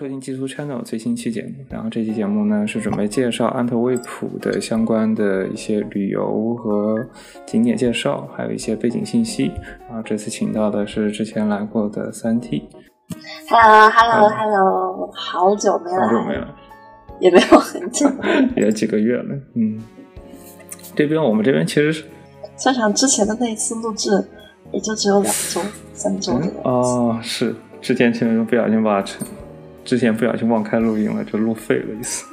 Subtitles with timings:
[0.00, 1.62] 收听基督 Channel 最新期节目。
[1.68, 6.96] 然后这期节目呢是准备介绍安特卫普的相关的一些旅游和
[7.44, 9.52] 景点介绍，还有一些背景信息。
[9.86, 12.66] 然后这次请到的是之前来过的三 T。
[13.50, 16.48] Hello，Hello，Hello，好久没来，好久没来，
[17.20, 18.10] 也没有很久。
[18.56, 19.38] 也几个月了。
[19.54, 19.78] 嗯，
[20.96, 22.04] 这边我们这边其实是
[22.56, 24.26] 想想之前的那一次录制，
[24.72, 25.60] 也就只有两周、
[25.92, 26.60] 三周的样子。
[26.64, 29.26] 哦，是之前前面不小心把成，
[29.90, 32.24] 之前不小心忘开录音了，就录废了一次。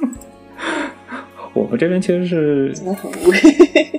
[1.54, 3.38] 我们这边其实是真的很无语。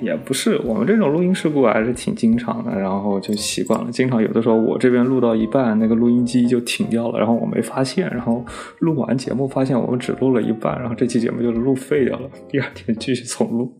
[0.02, 3.90] 也不是，我们这种录音事故还是挺经常的，然后就习惯了。
[3.92, 8.42] 经常有的时候我这边录到一半，那个录音机就停掉了，然后我没发现，然后
[8.78, 13.70] 录完节目发现我们只录了一半，然后这期节目就录废掉了，第二天继续重录，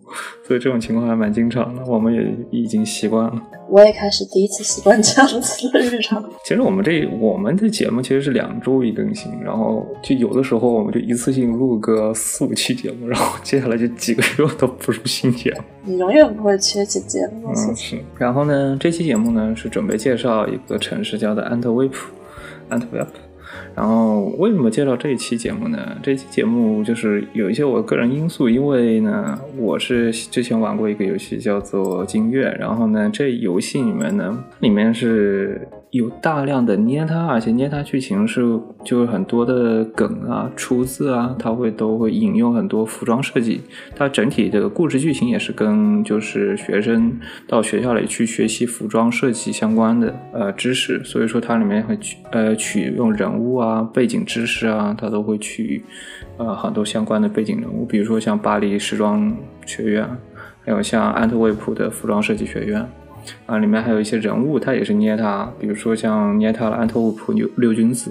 [0.47, 3.43] 所以这种情况还蛮经常的，我们也已经习惯了。
[3.71, 6.23] 我也开始第一次习惯这样子的日常。
[6.45, 15.63] 其实我们这我们的节目其实是两周一更新，然后就有的时候我们就一次性录个四五期节目，然后接下来就几个月都不录新节目。
[15.85, 17.99] 你永远不会缺节节目，嗯，是。
[18.19, 22.13] 然后呢，这期节目呢是准备介绍一个城市，叫做安特卫普
[22.71, 23.09] （Antwerp）。
[23.75, 25.97] 然后为什么介绍这一期节目呢？
[26.03, 38.43] 这期节目就是有一些我个人因素，因为呢，我是之前玩过一个游戏叫做《金月》，然后呢，这游戏里面呢，里面是有大量的捏他，而且捏他剧情是
[38.85, 43.61] 就是很多的梗啊、出自啊，它会都会引用很多服装设计。
[43.97, 47.19] 它整体的故事剧情也是跟就是学生
[47.49, 55.83] 到学校里去学习服装设计相关的呃知识，所以说它里面会取呃取用人物啊、背景知识啊，它都会取
[56.37, 59.37] 呃很多相关的背景人物，比如说像巴黎时装
[59.67, 60.09] 学院，
[60.65, 62.89] 还有像安特卫普的服装设计学院。
[63.47, 68.11] 啊，里面还有一些人物，他也是捏他，比如说像捏他了安特卫普六六君子，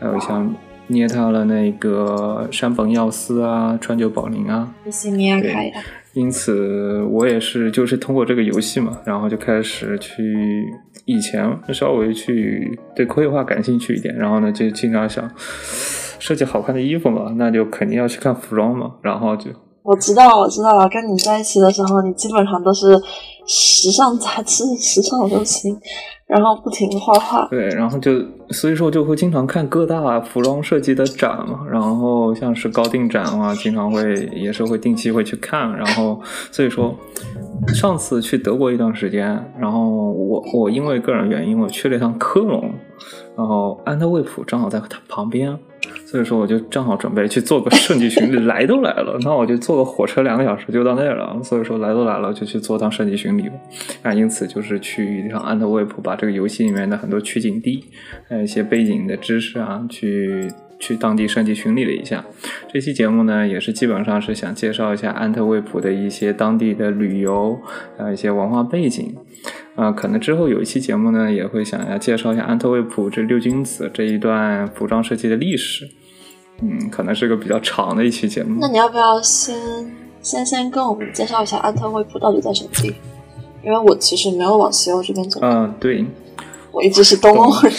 [0.00, 0.54] 还有像
[0.88, 4.74] 捏他了那个山本耀司啊、川久保玲啊。
[4.84, 5.76] 谢谢你啊，开的。
[6.14, 10.66] 因此，我也是就是通过这个游戏嘛，然后就开始去
[11.04, 15.30] 以前稍微去对绘画感兴趣一点，然后呢就经常想
[16.18, 19.50] 设计好看的衣服嘛，那就肯定要去看服装嘛，然后就
[19.88, 20.86] 我知道，我知道了。
[20.90, 22.94] 跟你在一起的时候，你基本上都是
[23.46, 25.74] 时尚杂志、 时尚流行，
[26.26, 27.46] 然后不停的画画。
[27.48, 28.12] 对，然后就
[28.50, 36.20] 所以说就会经常看各大服装设计的展嘛，然后像是高定展啊，经常会也是会定期会去看，然后
[36.52, 36.94] 所以说
[37.74, 42.70] 上次去德国一段时间，然后我我因为个人原因我去了一趟科隆，
[43.36, 45.58] 然后安特卫普正好在它旁边。
[46.04, 51.38] 所以说，我就正好准备去做个圣地巡礼，来都来了，那我就坐个火车两个小时就到那儿了。
[51.42, 53.54] 所以说，来都来了，就去做趟圣地巡礼吧。
[54.02, 57.84] 啊，因此就是去一趟安特卫普，把这个游戏里面的很多取景地，
[58.26, 62.24] 还有一些背景的知识啊，去去当地圣地巡礼了一下。
[62.72, 67.58] 这期节目呢，也是基本上是想介绍一下安特卫普的一些当地的旅游，
[67.96, 69.14] 还有一些文化背景。
[69.78, 75.88] 啊，可能之后有一期节目呢，也会想要介绍一下安特卫普这六君子这一段服装设计的历史。
[76.60, 78.58] 嗯，可能是个比较长的一期节目。
[78.60, 79.56] 那你要不要先
[80.20, 82.98] 先先跟我们介绍一下安特卫普到底在什么地方？
[83.62, 85.38] 因为我其实没有往西欧这边走。
[85.44, 86.04] 嗯，对，
[86.72, 87.72] 我一直是东欧人。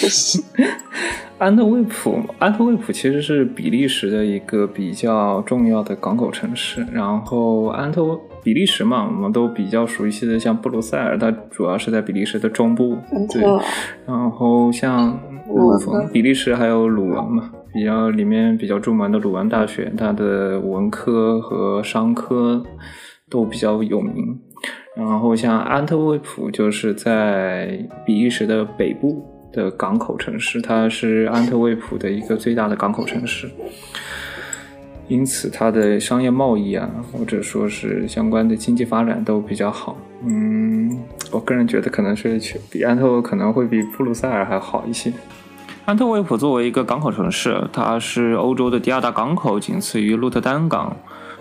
[1.38, 6.88] 安特卫普，安特卫普其实是比利时的一个比较重要的港口城市。
[6.94, 12.98] 然后安特比利时嘛，我们都比较熟悉的，像布鲁塞尔，它主要是在比利时的中部。
[13.32, 13.44] 对。
[14.06, 22.64] 然后像鲁汾，比利时还有鲁文嘛，比较里面比较著名的鲁文大学，它的文科和商科
[23.30, 24.40] 都比较有名。
[24.96, 29.26] 然后像安特卫普，就是在比利时的北部。
[29.52, 33.50] 的港口城市，它是安特卫普的一个最大的港口城市，
[35.10, 39.98] 因此它的商业贸易啊，或者说是相关的经济发展都比较好。
[40.24, 40.98] 嗯，
[41.32, 42.40] 我个人觉得可能是
[42.72, 45.12] 比安特可能会比布鲁塞尔还好一些。
[45.86, 50.96] 安特卫普作为一个港口城市，它是欧洲的第二大港口，仅次于鹿特丹港。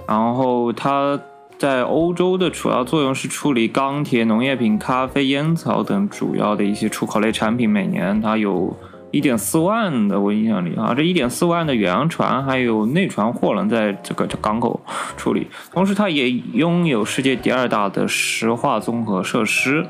[0.06, 1.21] 然后它
[1.59, 7.69] 在欧洲的主要作用是处理钢铁、农业品、咖啡、烟草等主要的一些出口类产品。
[7.69, 8.75] 每年它有
[9.11, 14.79] 一点四万的我印象里啊，这一点四万的远洋船还有内船货轮在这个港口
[15.17, 15.47] 处理。
[15.73, 19.87] 同时，它也拥有世界第二大的石化综合设施，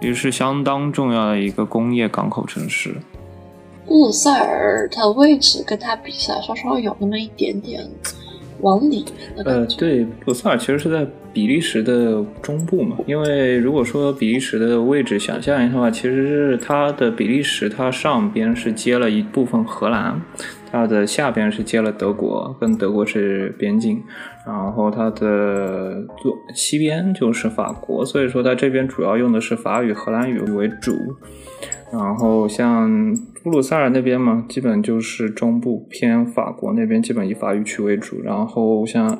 [0.00, 2.94] 也是相当重要的一个工业港口城市。
[3.86, 7.88] 布鲁塞尔它的位置跟它比起来，稍稍有那么一点点。
[8.60, 9.04] 往里
[9.44, 12.96] 呃，对，布鲁塞尔其实是在比利时的中部嘛。
[13.06, 20.20] 因为如果说比利时的位置想象一下的话，其实是它的比利时，它上边是接了一部分荷兰，
[20.70, 24.02] 它的下边是接了德国，跟德国是边境，
[24.46, 30.92] 然后它的左西边就是法国，所以说它这边主要用的是法语、荷兰语为主。
[31.92, 38.22] 然后像布鲁塞尔那边嘛，基本就是中部偏法国那边，基本以法语区为主。
[38.22, 39.18] 然后像，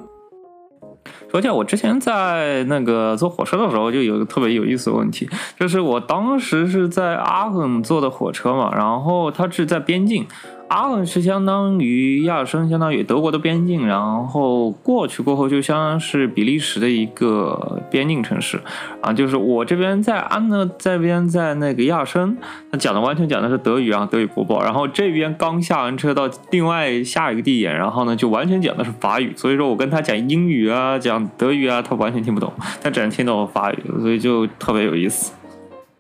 [1.30, 5.28] 说起来，我之前在那个坐火车的时候，就有个特别有意思的问题，
[5.58, 10.26] 就是我当时是在阿肯坐的火车嘛，然后它是在边境。
[10.68, 18.60] 阿伦是相当于亚生，相当于德国的边境，然后过去过后就相当是比利时的一个边境城市
[19.00, 19.10] 啊。
[19.10, 22.36] 就是我这边在安呢，这边在那个亚生，
[22.70, 24.62] 他讲的完全讲的是德语啊，德语播报。
[24.62, 29.32] 然后这边刚下完车到另外下一个地点，然后呢就完全讲的是法语。
[29.36, 35.32] 所以说我跟他讲英语啊，讲德语啊，他完全听不懂，他只能听懂法语，所以就特别有意思。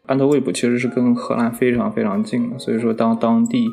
[0.04, 3.70] 安特卫普其实是跟荷兰非常非常近的，所以说当当地。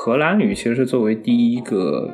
[0.00, 2.08] 荷兰语其实是作为第一个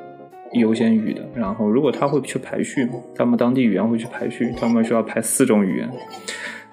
[0.55, 5.91] 优先语的，然后如果他会去排序，他们当地语言会去排序，他们需要排四种语言，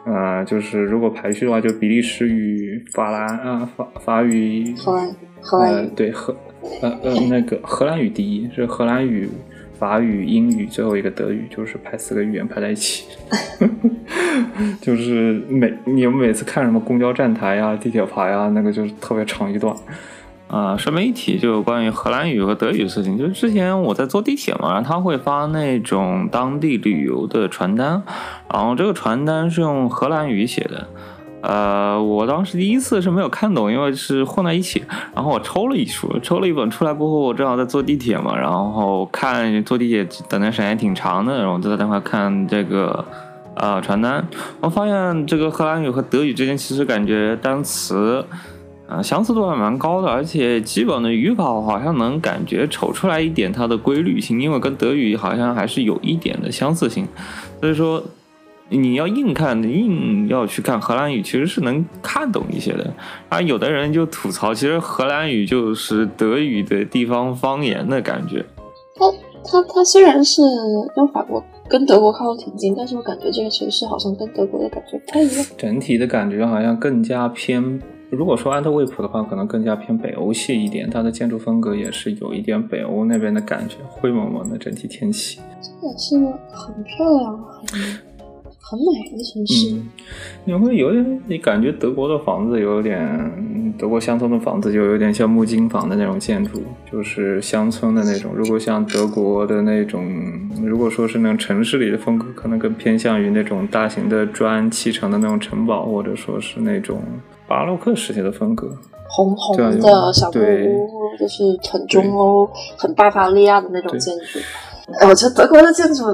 [0.06, 6.34] 啊，就是如果排序的话，就比利时语、法兰啊法法语、荷兰荷兰对荷
[6.82, 9.30] 呃呃那个荷兰语第一是荷兰语、
[9.78, 13.06] 法语、英语，最后一个德语，就是排四个语言排在一起，
[14.80, 19.76] 就是每你们每次看什么公交站台呀、地铁牌呀，那个就是特别长一段。
[20.52, 28.04] 啊，顺便一提，就关于荷兰语和德语的事情，就是之前我在坐地铁嘛，然后他会发那种当地旅游的传单，
[28.54, 30.88] 然后这个传单是用荷兰语写的，
[31.42, 34.84] 呃，我当时第一次是没有看懂，因为是混在一起，
[35.16, 43.06] 然后我抽了一书，抽了一本出来过后，我正好在坐地铁嘛，然后看坐地铁等的时间挺长的，然后就在那块看这个
[43.56, 44.28] 呃传单，
[44.60, 48.26] 我发现这个荷兰语和德语之间其实感觉单词。
[48.92, 57.08] 啊，相似度还蛮高的，而且基本的语法好像能感觉瞅出来一点它的规律性，因为跟德语好像还是有一点的相似性，
[57.62, 58.04] 所以说
[58.68, 62.94] 你要硬看，硬要去看荷兰语，其实是能看懂一些的。
[63.30, 68.46] 而有的人就吐槽，其实荷兰语就是德语的地方方言的感觉。
[68.96, 69.10] 它
[69.46, 70.42] 它它虽然是
[70.94, 77.82] 跟法国、跟德国靠得挺近，但是我感觉这个城市好像跟德国的感觉不太一样，整体的感觉好像更加偏。
[78.12, 85.40] 如果说安特卫普的话，可能更加偏北欧系一点，它的建筑风格也是有一点北欧那边的感觉，灰蒙蒙的整体天气。
[85.62, 86.18] 这也是
[86.52, 87.38] 很漂亮、
[87.72, 87.80] 很
[88.60, 89.82] 很美的城市。
[90.44, 96.62] 你会有点，你感觉德国的房子有点，德国乡村的房子就有点像木金房的那种建筑，
[96.92, 98.34] 就是乡村的那种。
[98.36, 100.06] 如果像德国的那种，
[100.62, 107.02] 如果说是那种城市里的风格，可能更偏向于那种大型的砖砌成的那种城堡，或者说是那种。
[107.52, 108.66] 巴洛克时期的风格，
[109.10, 114.40] 红红的小木屋，就是很中欧、很巴伐利亚的那种建筑。
[114.98, 116.06] 哎，我觉得德国的建筑，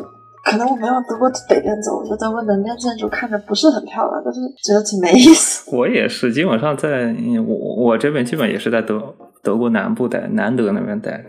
[0.43, 5.69] 可能我没有德国北边走，我觉得德国南边建筑看着不是很漂亮，但是觉得挺没意思。
[5.77, 11.25] 我也是，基本上在我我这边基本也是在德德国南部待，南德那边待着。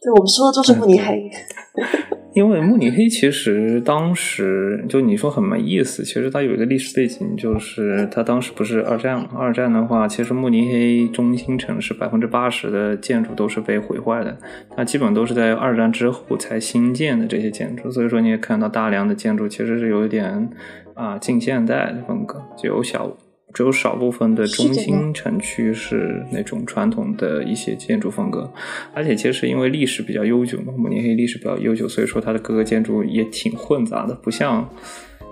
[0.00, 1.30] 对，我们说的就是慕尼黑。
[2.32, 9.30] 因为慕尼黑其实当时就你说很没意思，其实它有一个历史背景，就是它当时不是二战嘛？
[9.36, 14.38] 二战的话，其实慕尼黑中心城市百分之八十的建筑都是被毁坏的，
[14.76, 20.48] 它基本都是在二战之后才新建的这些建筑，所以说你也看到大量的建筑其实是有一点
[20.94, 23.16] 啊近现代的风格，就有小。
[23.52, 28.52] 只有少部分的中心城区是那种传统的一些建筑风格，
[28.94, 34.68] 而且其实因为历史比较悠久嘛，慕尼黑历史比较悠久，所以说它的各个建筑也挺混杂的，不像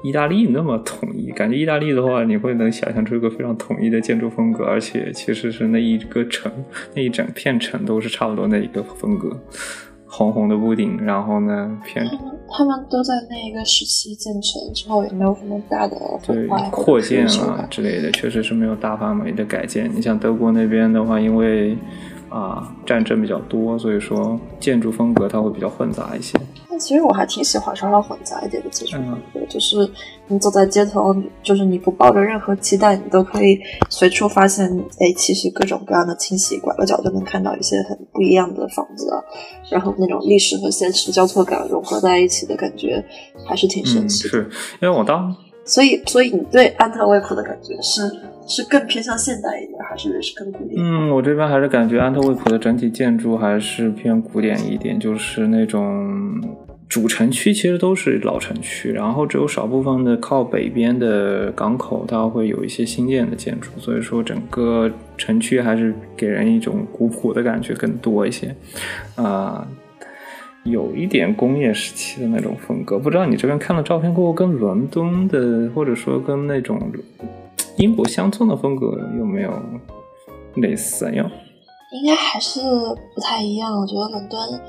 [0.03, 1.31] 意大利那么统一。
[1.31, 6.53] 感觉意大利的话，你会能想象出一个非常统一的建筑风格，而且其实是那一个城，
[6.95, 9.41] 那一整片城都是差不多那一个风格。
[10.09, 12.05] 红红的屋顶，然后呢，偏
[12.51, 15.97] 他们都在那一个时期建成之后，也没有什么大的
[16.27, 19.91] 对扩建啊之类的，确实是没有大范围的改建。
[19.95, 21.77] 你像德国那边的话，因为
[22.29, 26.39] 啊战争比较多，所以说建筑风格它会比较混杂一些。
[26.71, 29.91] 但其实我还挺喜欢稍稍混杂一点的建筑风格，就是
[30.29, 33.59] 你走在街头，就是你不抱着任何期待，你都可以
[33.89, 34.69] 随处发现，
[34.99, 39.17] 哎，其实各种各样的清晰，拐个角就能看到一些很不一样的房子啊，
[39.71, 43.05] 然后那种历史和现实交错感融合在一起的感觉，
[43.47, 44.29] 还是挺神奇。
[44.29, 44.49] 是
[44.81, 45.35] 因为我当，
[45.69, 48.03] 所以所以你对安特卫普的感觉是？
[48.51, 50.83] 是更偏向现代一点，还是是更古典？
[50.83, 56.41] 嗯，我这边还是感觉安特卫普的整体建筑还是偏古典一点，就是那种
[56.89, 68.57] 主城区其实都是老城区，然后只有少部分的靠北边的港口，它会有一些新建的建筑，所以说整个城区还是给人一种古朴的感觉更多一些，
[69.17, 69.69] 啊，
[70.71, 72.99] 有一点工业时期的那种风格。
[72.99, 76.81] 不知道你这边看了照片过后，跟伦敦的，或者说跟那种。
[77.77, 79.53] 英国乡村的风格有没有
[80.57, 81.31] 类似呀？
[81.93, 82.61] 应该还是
[83.15, 83.73] 不太一样。
[83.73, 84.61] 我觉得伦敦，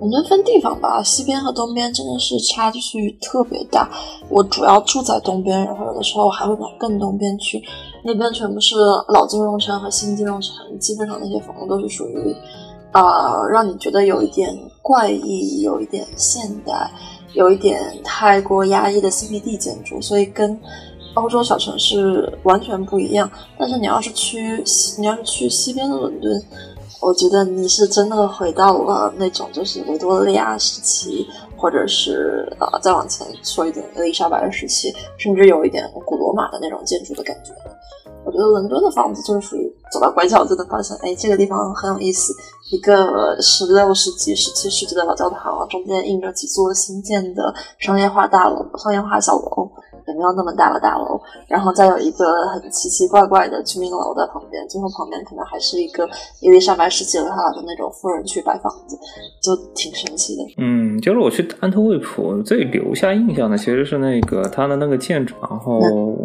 [0.00, 2.80] 伦敦分地方吧，西边和东边真的是差距
[3.20, 3.90] 特别大。
[4.30, 7.62] 我主要住在东边，然后有的时候还会往更东边去，
[8.02, 8.76] 那边全部是
[9.08, 12.34] 老金融城和新金融城，基本上那些房子都是属于，
[12.92, 14.48] 呃，让你觉得有一点
[14.88, 16.90] 怪异，有一点现代，
[17.34, 20.58] 有一点太过压抑的 CBD 建筑，所以跟。
[21.14, 23.28] 欧洲小城市完全不一样，
[23.58, 24.62] 但是你要是去
[24.98, 26.40] 你要是去西边的伦敦，
[27.00, 31.26] 我觉得你是真的回到了那种就是维多利亚时期，
[31.56, 37.52] 或者是呃再往前说一点伊丽莎白时期，甚至有一点古罗马的那种建筑的感觉。
[38.24, 42.32] 我觉得伦敦的房子就是属于走到拐角就能发现，哎，这个地方很有意思，
[42.70, 49.70] 一个十六世纪、十七世纪的老教堂，中间印着几座新建的商业化大楼、商业化小楼。
[50.06, 56.08] 也没有那么大的大楼，然后再有一个很奇奇怪怪的居民楼在旁边，最后旁边可能还是一个
[56.40, 58.98] 伊丽莎白时期的他的那种富人区白房子，
[59.42, 60.42] 就挺神奇的。
[60.56, 65.78] 嗯，就是我去安特卫普最留下印象的其实是那个它的那个建筑，然后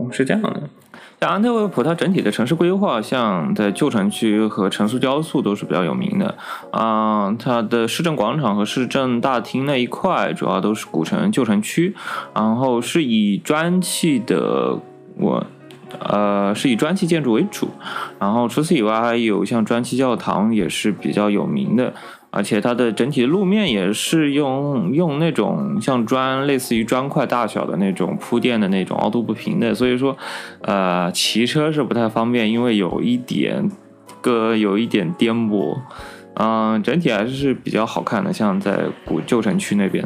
[0.10, 0.62] 是这样的。
[1.24, 6.36] 在安特卫普，它整体的城市规划，像在旧城区和城市雕塑都是比较有名的
[6.70, 7.34] 啊。
[7.40, 11.96] 它的市政广场和市政大厅那一块，主要都是古城旧城区，
[12.36, 14.78] 然后是以砖砌的
[15.16, 15.42] 我
[15.98, 17.70] 呃是以砖砌建筑为主，
[18.20, 21.94] 然后除此以外还有像砖砌教堂也是比较有名的。
[22.36, 30.18] 而且它的整体路面也是用用那种像砖，类似于砖块大小的那种铺垫的那种凹凸不平的，所以说，
[30.62, 33.70] 呃，骑车是不太方便，因为有一点
[34.20, 35.78] 个有一点颠簸，
[36.34, 40.04] 嗯，整体还是比较好看的，像在古旧城区那边。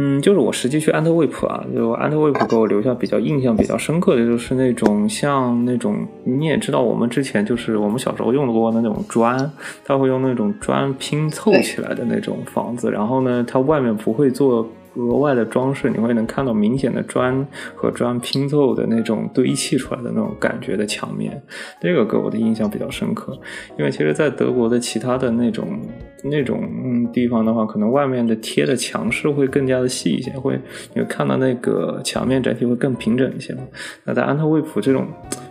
[0.00, 9.50] 嗯，就是我实际去安特卫普啊，就安特卫普给我留下比较印象比较深刻的就是那种像那种你也知道，我们之前就是我们小时候用过的那种砖，
[9.84, 14.68] 他会用那种砖拼凑起来的那种房子，然后呢，它外面不会做。
[14.98, 21.40] 额外的装饰，你会能看到明显的砖和砖拼凑的那种堆砌出来的那种感觉的墙面，
[21.80, 23.38] 这个给我的印象比较深刻。
[23.78, 25.78] 因为其实，在德国的其他的那种
[26.24, 30.58] 那种地方的话，可能外面的贴的墙饰会更加的细一些，会
[30.92, 33.56] 你会看到那个墙面整体会更平整一些。
[34.04, 35.06] 那在安特卫普这种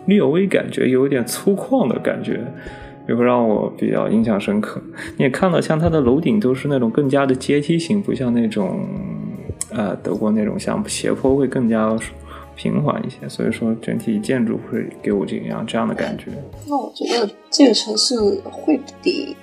[0.06, 2.40] 略微感觉有点粗犷的感觉，
[3.08, 4.78] 也会让我比较印象深刻。
[5.16, 8.86] 你也看到，像它的楼顶都是那种更加的阶梯型，不像那种。
[9.70, 11.96] 呃，德国那种像斜坡会更加
[12.56, 16.30] 平缓一些，所以说整体建筑会给我这样这样的感觉。
[16.66, 19.36] 那我觉得这个城市会比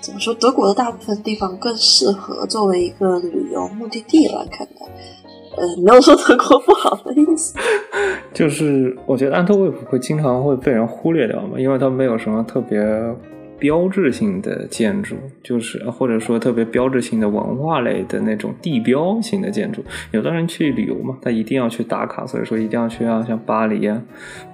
[0.00, 4.86] 怎么说，德国的大部分地方更适合作为一个旅游目的地来看待。
[5.56, 7.54] 呃，没有说德国不好的意思，
[8.32, 12.78] 就是我觉得安特卫普会经常会被人忽略掉嘛，因为它没有什么特别。
[13.60, 19.84] 标志性的建筑，就是或者说特别标志性的文化类的那种地标型的建筑。
[20.10, 24.02] 有的人去旅游嘛，他一定要去打卡，所以说一定要去啊，像巴黎啊，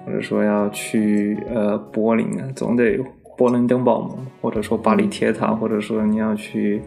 [0.05, 2.99] 或者说要去呃柏林啊，总得
[3.37, 6.81] 柏林登堡嘛，或者说巴黎铁塔，或者说你要去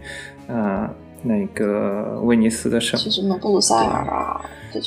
[0.47, 0.95] 啊。
[1.23, 4.41] 那个威尼斯的省，是什么布鲁塞尔啊？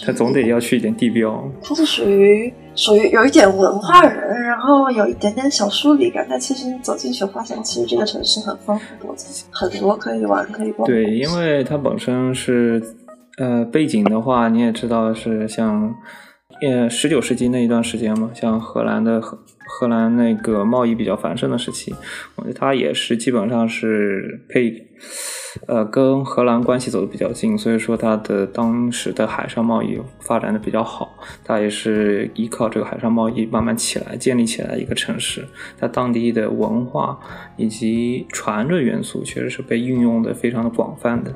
[0.05, 1.43] 他总得要去一点地标。
[1.61, 6.25] 他是属于属于有一点文化人，然后有一点点小疏离感。
[6.29, 10.87] 但其实你走进去，发现其实这个城市很丰富多彩，很多可以玩可以逛。
[10.87, 12.81] 对，因为它本身是
[13.37, 15.93] 呃背景的话，你也知道是像
[16.61, 19.37] 呃十九世纪那一段时间嘛，像荷兰的荷
[19.67, 21.93] 荷兰那个贸易比较繁盛的时期，
[22.37, 24.73] 我觉得它也是基本上是配。
[25.67, 31.17] 呃，跟荷兰关系走得比较近，所以说它的当时的海上贸易发展的比较好。
[31.43, 35.47] 它也是依靠这个海上贸易慢慢起来、建立起来一个城市。
[35.79, 37.19] 它当地的文化
[37.55, 41.33] 以及船的元素，确实是被运用的非常的广泛的。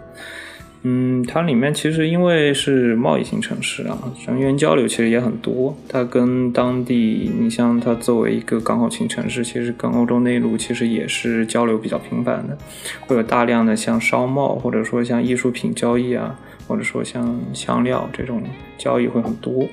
[0.90, 5.78] 嗯，它里面其实因为是贸易型城市啊，人员交流其实也很多。
[5.90, 12.58] 它跟当地，你像它作为一个港口型城市，其实跟欧洲内陆其实也是交流比较频繁的，
[13.02, 18.44] 会有大量的像商贸或者说像艺术品交易啊，或者说像香料这种
[18.78, 19.66] 交易会很多。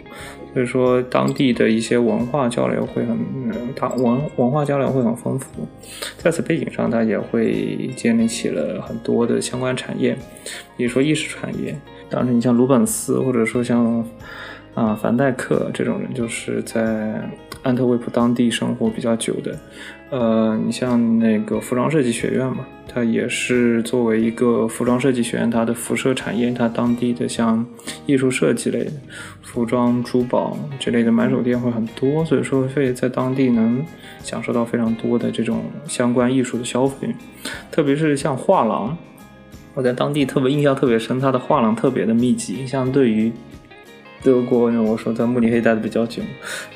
[0.53, 3.19] 所以说，当地的一些文化交流会很，
[3.75, 5.67] 它文文化交流会很丰富。
[6.17, 10.17] 在此背景上，它也会建立起了很多的相关产业，
[10.77, 11.77] 比如说艺术产业。
[12.09, 14.07] 当然，你像鲁本斯，或者说像
[14.75, 17.21] 啊凡戴克这种人，就是在
[17.65, 19.59] 安特卫普当地生活比较久的。
[20.15, 27.67] 呃，你像那个服装设计学院嘛，它也是作为一个服装设计学院，它的辐射产业，它当地的像
[28.07, 28.93] 艺术设计类的、
[29.43, 33.85] 服装、珠宝这类的买手店会很多，所以说会在当地能
[34.23, 37.13] 享受到非常多的这种相关艺术的消费，
[37.73, 38.97] 特别是像画廊，
[39.75, 43.33] 我在当地特别印象特别深，它的画廊特别的密集，相对于。
[44.25, 46.23] 德国，因为我说在慕尼黑待的比较久，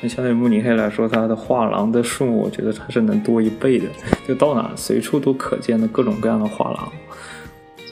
[0.01, 3.85] 那相对于慕尼黑来说，它的画廊的数目，我觉得它是能多一倍的。
[4.27, 6.91] 就到哪随处都可见的各种各样的画廊。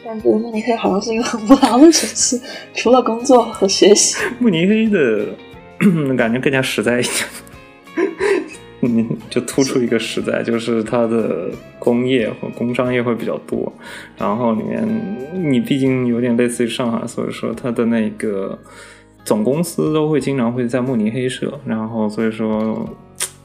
[0.06, 2.40] 感觉慕尼黑好像是一个很无聊的城市，
[2.76, 4.16] 除了工作和学习。
[4.38, 5.26] 慕尼黑的
[6.16, 7.26] 感觉更加实在一点，
[8.82, 11.50] 嗯，就突出一个实在，就是它的
[11.80, 13.74] 工业和工商业会比较多。
[14.18, 14.88] 然后里面
[15.34, 18.58] 你毕竟有点类似于上海，所以说它的那个。
[19.28, 22.90] 总公司都会经常会在慕尼黑设，然后所以说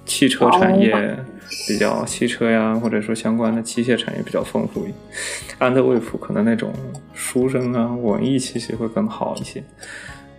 [0.05, 1.19] 汽车产业
[1.67, 4.87] 比较汽车呀，或者说相关的机械产业比较丰富。
[5.59, 6.73] 安特卫普可能那种
[7.13, 9.61] 书生啊，文艺气息会更好一些。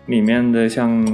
[0.06, 1.06] 里面的像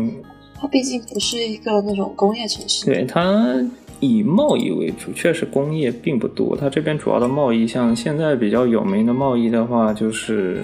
[0.62, 3.55] 它毕竟不是一个那种工业城市，对它
[4.00, 6.55] 以贸易为主，确实工业并不多。
[6.55, 10.62] 它这边主要的贸易，像现在比较有名的贸易的话，就是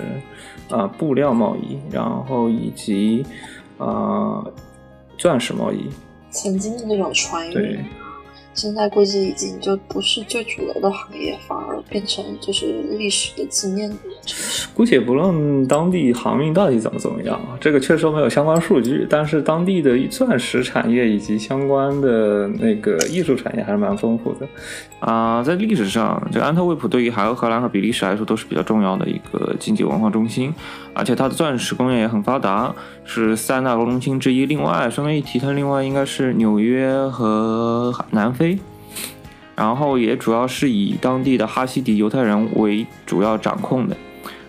[0.70, 3.26] 啊布料贸易，然后以及。
[3.78, 4.44] 啊，
[5.18, 5.90] 钻石贸易，
[6.32, 7.84] 曾经的那种传运，
[8.56, 12.66] 现在估计已经就不是最主流的行业，反而变成就是
[12.98, 14.68] 历史的纪念城市。
[14.74, 24.48] 姑且不论当地航运到底怎么怎么样啊，这个确实没有相关数据，但是当地的钻石产业以及相关的那个艺术产业还是蛮丰富的。
[25.00, 30.52] 啊，在历史上，这安特卫普对于海俄荷兰和比利时来说都是比较重要的一个经济文化中心，
[30.94, 34.46] 而且它的钻石工业也很发达，是三大中心之一。
[34.46, 38.45] 另外，顺便一提，它另外应该是纽约和南非，
[39.56, 43.96] 然后也主要是以当地的哈希迪犹太人为主要掌控的。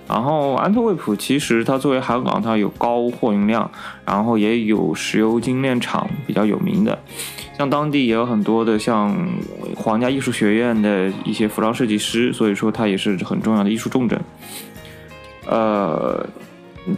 [0.08, 3.68] 然后安特卫普其实它作为海港，它有高货运量，
[4.04, 6.96] 然后也有石油精炼厂比较有名的。
[7.58, 9.16] 像当地也有很多的像
[9.74, 14.20] 皇家艺术学院的一些服装设计师，所以说它也是很重要的艺术重镇。
[15.48, 16.24] 呃，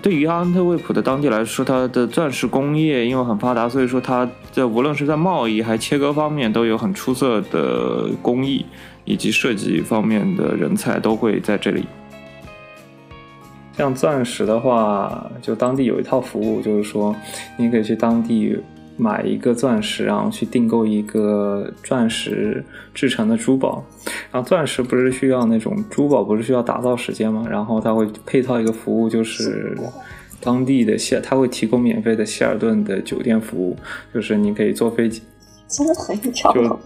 [0.02, 4.28] 对于安特卫普的当地来说，它的钻石工业因为很发达，所以说它
[4.58, 8.66] 在无论是在贸易还切割方面都有很出色的工艺
[9.04, 11.86] 以及设计方面的人才都会在这里。
[13.76, 17.14] 像钻石的话，就当地有一套服务，就是说
[17.56, 18.58] 你可以去当地。
[19.00, 23.80] 买一个钻石，然后去订购一个钻石制成的珠宝。
[24.32, 27.46] 然后钻石不是需要那种珠宝，不是需要打造时间吗？
[27.48, 29.78] 然后他会配套一个服务，就是
[30.40, 33.76] 当地的希，他会提供免费的希尔顿的酒店服务，
[34.14, 35.22] 就是你可以坐飞机，
[35.68, 36.78] 真的很一条龙，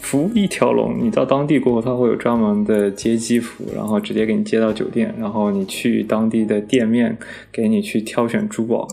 [0.00, 0.96] 服务一条龙。
[0.98, 7.16] 你到当地过后，他会有专门的接机服务，然后直接给你接到酒店，然后你去当地的店面
[7.52, 8.86] 给你去挑选珠宝，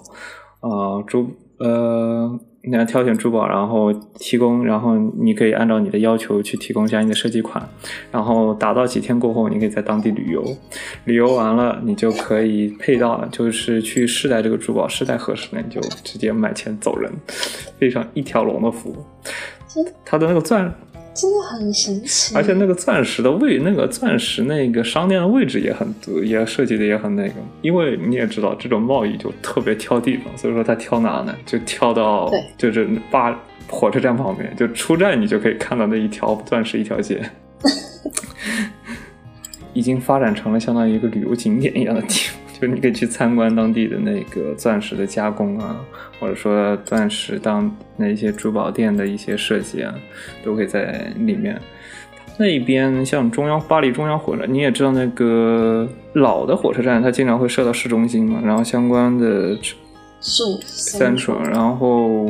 [0.60, 2.40] 啊，珠呃。
[2.66, 7.62] 你要挑选珠宝，然后提供，然后你可以按照你的要求去提供相应的设计款，
[8.10, 10.42] 然后打造几天过后，你可以在当地旅游，
[11.04, 17.12] 旅游完了你就可以配到，就是去试戴这个珠宝，试戴合适了你就直接买钱走人，
[17.78, 18.96] 非常一条龙的服务。
[20.06, 20.74] 它的那个钻。
[21.14, 27.36] 真的很神奇，而且那个钻石的位，那个钻石那个商店的位置也很多，也设计的也很那个。
[27.62, 31.36] 因为你也知道，这种贸易就特别挑地方，所以说他挑哪呢？
[31.46, 37.22] 就挑到就是巴火车站旁边，就出站你就可以看到那一条钻石一条街，
[39.74, 42.43] 已经发展成了相当于一个旅游景点一样的地方。
[42.60, 45.76] 就你可以去参观当地的那个钻石的加工啊，
[46.20, 49.94] 或者说钻石当那些珠宝店的一些设计啊，
[50.46, 51.60] 都可以在里面。
[52.38, 59.56] 那边像中央巴黎中央火车站，你也知道那个老的火车站，它经常会设到市中心嘛，然后相关的
[60.22, 60.44] 是
[60.98, 62.30] central，然后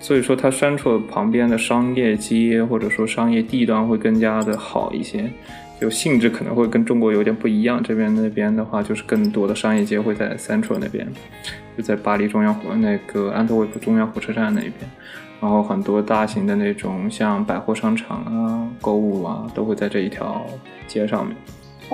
[0.00, 5.30] 所以说它 central 旁边的商业街或者说商业地段会更加的好一些。
[5.80, 7.82] 就性质可能会跟中国有点不一样。
[7.82, 11.06] 这边那边的话，就是更多的商业街会在 Central 那边，
[11.76, 14.74] 就在巴黎中央火那个安特卫普中央火车站那边。
[15.40, 20.46] 然后很多大型的那种像百货商场啊、购物啊，都会在这一条
[20.88, 21.36] 街上面。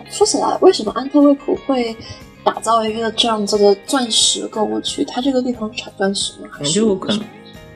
[0.09, 1.97] 说起来，为什么安特卫普会
[2.45, 5.05] 打造一个这样子的钻石购物区？
[5.05, 6.49] 它这个地方产钻石吗？
[6.53, 7.25] 还是就可能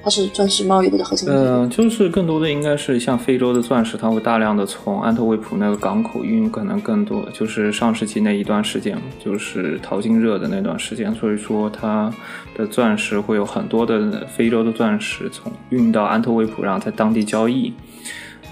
[0.04, 12.12] 它是钻石贸易的核心嗯呃，就是更多的应该是像非洲的钻石，它会大量的从安特卫普那个港口运，可能更多就是上世纪那一段时间，就是淘金热的那段时间，所以说它
[12.54, 17.72] 的钻石会有很多的非洲的钻石从运到安特卫普，然后在当地交易。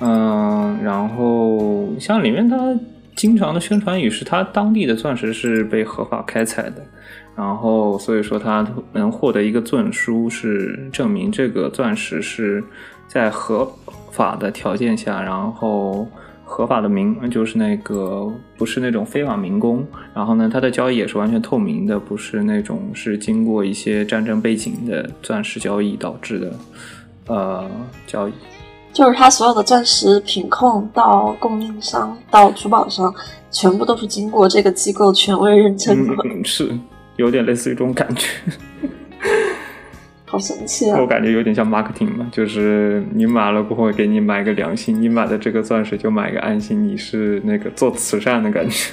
[0.01, 2.57] 嗯，然后像里面它
[3.15, 6.83] 经常的宣传语是，它当地的钻石是被合法开采的。
[7.35, 12.63] 然后，所以说他能获得一个证书，是证明这个钻石是
[13.09, 13.67] 在合
[14.11, 16.07] 法的条件下，然后
[16.45, 19.83] 合法的民，就是那个不是那种非法民工。
[20.15, 26.53] 然后呢，他的交易也是完全透明的，不是那种是经过一些战争背景的钻石交易导致的
[27.29, 27.71] 呃
[28.07, 28.33] 交易。
[28.93, 33.13] 就是他所有的钻石品控到供应商到珠宝商，
[33.51, 36.15] 全部都是经过这个机构权威认证的。
[36.25, 36.71] 嗯，是。
[37.23, 38.27] 有点类似于这种感觉，
[40.27, 40.99] 好神奇啊！
[41.01, 48.91] 我感觉有点像 marketing 嘛，就是你买了过后给你买个良心，你买的这个钻石就买个安心，你是那个做慈善的感觉。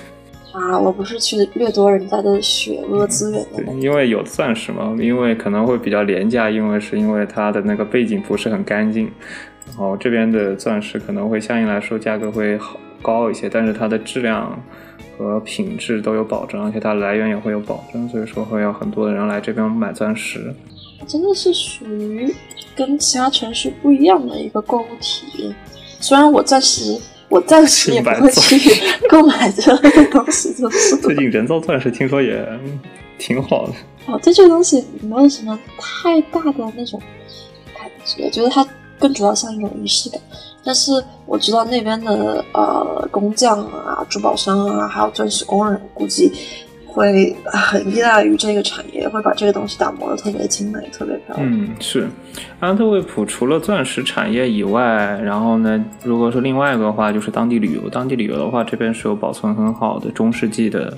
[0.51, 3.63] 啊，我不是去掠夺人家的血额资源的。
[3.63, 9.09] 对，因为有钻石嘛，因为可能会比较廉价，因为是因为它的那个背景不是很干净，
[9.67, 14.61] 然后这边的钻石可能会相应来说价格会好高一些，但是它的质量。
[15.19, 20.55] 和品质都有保证，而且它来源也会有保证，所以说会有很多的人来这边买钻石。
[21.05, 22.33] 真的是属于
[22.73, 25.53] 跟其他城市不一样的一个购物体验。
[25.99, 28.57] 虽然我暂时我暂时也不会去
[29.09, 32.47] 购买这类东西，就是 最近人造钻石听说也
[33.17, 33.73] 挺好的。
[34.07, 37.01] 哦，对这个东西没有什么太大的那种
[37.77, 38.65] 感觉，觉得它
[38.99, 40.19] 更主要像一种仪式感。
[40.63, 46.31] 但是我知道那边的呃工匠啊、珠宝商啊，还有钻石工人，估计
[46.85, 51.47] 会很依赖于这个产业，会把这个东西打磨的特别精美、特别漂亮。
[51.49, 52.09] 嗯，是。
[52.59, 54.83] 安特卫普除了钻石产业以外，
[55.23, 57.89] 然后呢，如果说另外一个的话，就是当地旅游。
[57.89, 60.93] 当地旅游的话，这边是有保存很好的中世纪的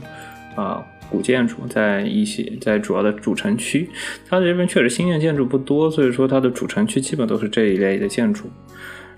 [0.55, 3.89] 啊古建筑，在一些在主要的主城区。
[4.27, 8.45] 它这边确实新建建筑不多，所以说它的主城区基本都是这一类的建筑。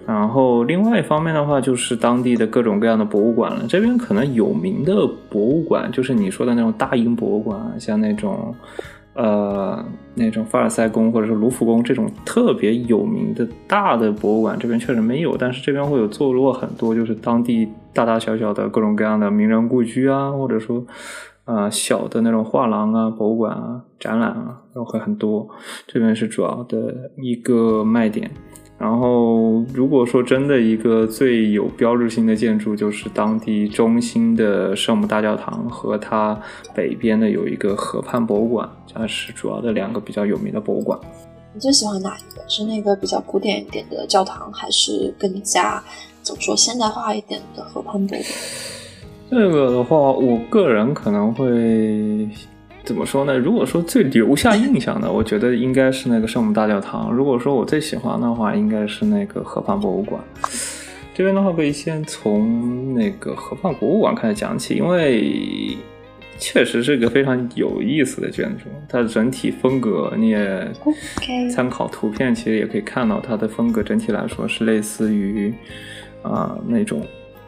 [0.05, 3.65] 然后另外一方面的话，就是当地的各种各样的博物馆了。
[3.69, 8.53] 这边可能有名的博物馆，就是你说的那种大英博物馆，像那种，
[9.13, 9.81] 呃，
[10.13, 15.37] 那种凡尔赛宫或者是卢浮宫这种特别有名的大的博物馆，这边确实没有。
[15.37, 20.85] 但是这边会有坐落很多，就是当地大大小小的各种各样的名人故居啊，或者说，
[21.45, 25.47] 呃，小的那种画廊啊、博物馆啊、展览啊，都会很多。
[25.85, 28.31] 这边是主要的一个卖点。
[28.79, 36.37] 然后，如果说真的一个最有标志性的建筑，就是当地中心的圣母大教堂和它
[36.73, 40.99] 北边的有一个河畔博物馆，这是主要的两个比较有名的博物馆。
[41.53, 42.43] 你最喜欢哪一个？
[42.49, 45.81] 是那个比较古典一点的教堂，还是更加
[46.21, 48.23] 怎么说现代化一点的河畔博物馆？
[49.29, 52.27] 这个的话，我个人可能会。
[52.85, 53.37] 怎么说呢？
[53.37, 57.09] 如果说最留下印象的，我觉得应该是那个圣母大教堂。
[57.13, 60.21] 如果说我最喜欢的话，应该是那个河畔博物馆。
[61.13, 65.77] 这边的话，可以先从那个河畔博物馆开始讲起，因为
[66.37, 68.65] 确实是一个非常有意思的建筑。
[68.89, 70.69] 它的整体风格，你也
[71.49, 75.53] 参考图片，其实也可以看到它的风格整体来说是类似于
[76.21, 77.01] 啊那种。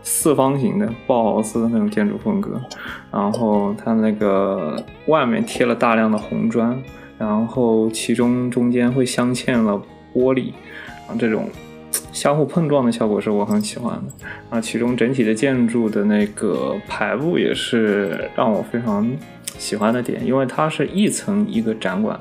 [0.07, 2.61] 四方形的包豪斯的那种建筑风格，
[3.11, 6.79] 然后它那个外面贴了大量的红砖，
[7.17, 9.81] 然后其中中间会镶嵌了
[10.13, 10.51] 玻璃，
[11.07, 11.49] 啊，这种
[12.11, 14.27] 相互碰撞的效果是我很喜欢的。
[14.51, 19.11] 啊，其中整体的建筑的那个排布也是让我非常
[19.57, 22.19] 喜欢的点，因为它是一层一个展馆。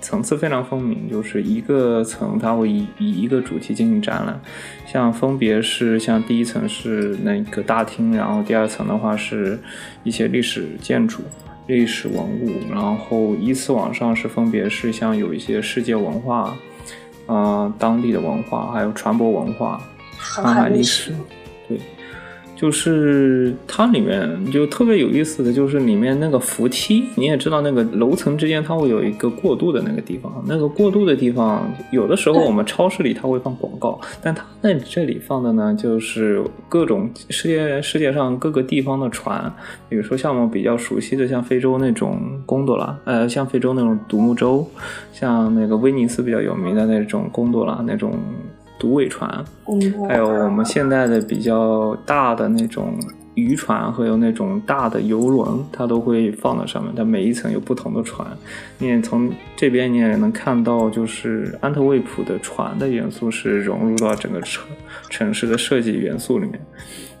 [0.00, 4.40] 层次非常分明，就是一个层它会以以一个主题进行展览，
[4.86, 9.58] 像分别是像第一层是那个大厅，然后第二层的话是
[10.02, 11.22] 一些历史建筑、
[11.66, 16.56] 历史文物，然后依次往上是分别是像有一些世界文化，
[17.26, 19.80] 呃，当地的文化，还有传播文化、
[20.16, 21.39] 航海历史，对。
[22.60, 39.50] 就是它里面就特别有意思的就是里面那个扶梯，你也知道那个楼层之间它会有一个过渡的那个地方，那个过渡的地方有的时候我们超市里它会放广告，但它在这里放的呢就是各种世界世界上各个地方的船，
[39.88, 44.68] 比如说像我们比较熟悉的像非洲那种贡多拉，呃，像非洲那种独木舟，
[45.14, 48.12] 像那个威尼斯比较有名的那种贡多拉那种。
[48.80, 49.44] 独尾船，
[50.08, 52.98] 还有我们现在的比较大的那种
[53.34, 56.92] 渔船，还有那种大的游轮，它都会放到上面。
[56.96, 58.26] 它每一层有不同的船，
[58.78, 64.64] 你也从这边你也能看到，就是安特卫普的船的元素是融入到整个城
[65.10, 66.58] 城市的设计元素里面。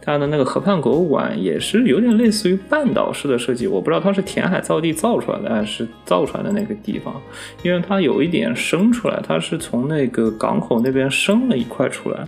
[0.02, 7.20] 它的那个河畔博物馆也是有点类似于半岛式的设计，我不知道它是填海造地造出来的还是造出来的那个地方，
[7.62, 12.24] 因为它有一点升出来，它是从那个港口那边升了一块出来，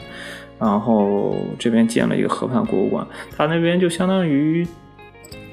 [0.59, 3.07] 然后这边建了一个河畔博物馆，
[3.37, 4.67] 它那边就相当于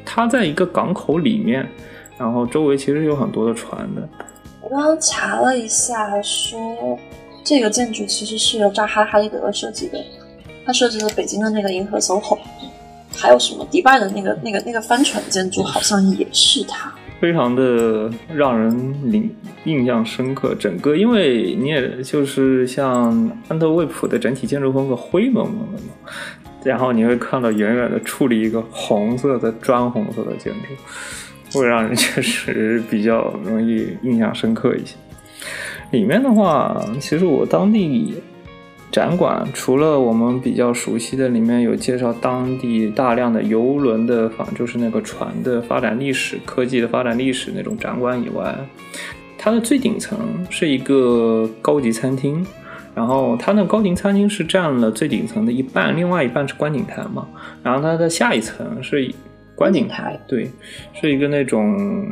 [0.05, 1.65] 它在一个港口里面，
[2.17, 4.08] 然后周围其实有很多的船的。
[4.62, 6.99] 我刚刚查了一下，说
[7.45, 9.97] 这个建筑其实是由扎哈·哈利德设计的。
[10.69, 12.38] 他设计的北京的那个银河 SOHO，
[13.17, 18.71] 还有什么迪拜的那个那个那个帆船建筑，好像也是它，非常的让人
[19.12, 20.53] 印印象深刻。
[20.60, 26.12] 整个，因为你也就是像安特卫普的整体建筑风格灰蒙蒙的嘛，
[26.63, 34.95] 然后你会看到远远的矗立一个红色的砖红色的建筑，会让人 确实比较容易印象深刻一些。
[35.89, 38.13] 里面的话，其实我当地。
[38.91, 48.56] 展馆除了我们比较熟悉的，里面有介绍当地大量的游轮的仿，就是那个船的发展历史、科技的发展历史那种展馆以外，
[49.38, 50.17] 它的最顶层
[50.49, 52.43] 是一个高级餐厅，
[52.95, 57.28] 然后它那高级餐厅是占了最顶层的一半，另外一半是观景台嘛，
[57.62, 59.13] 然后它的下一层是
[59.54, 60.49] 观景台，对，
[60.93, 62.08] 是一个那种。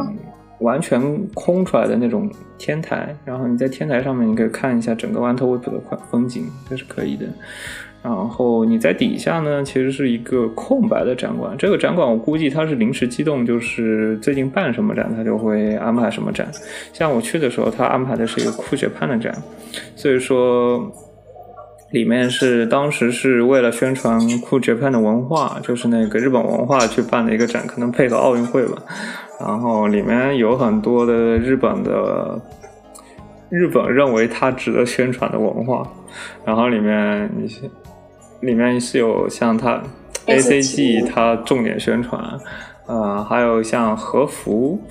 [0.59, 7.25] 完全空出来的那种天台，然后你在天台上面，你可以看一下整个安特卫普的风景，这是可以的。
[8.03, 11.53] 然后你在底下呢，其实是一个空白的展馆。
[11.57, 16.47] 这个展馆我估计它是临时机动，就是最近办什么展，它就会安排什么展。
[16.93, 19.35] 像我去的时候，它安排的是一个酷学派的展，
[19.95, 20.89] 所以说
[21.91, 28.83] 里面是当时是为了宣传酷学派的文化，就是那个日本文化去办的一个展，可能配合奥运会吧。
[29.39, 32.41] 然后里面有很多的日本的，
[33.49, 35.87] 日本认为它值得宣传的文化，
[36.43, 37.69] 然后里面一些，
[38.41, 39.81] 里面是有像它
[40.25, 42.19] A C G 它重点宣传，
[42.87, 44.81] 呃，还有像和服，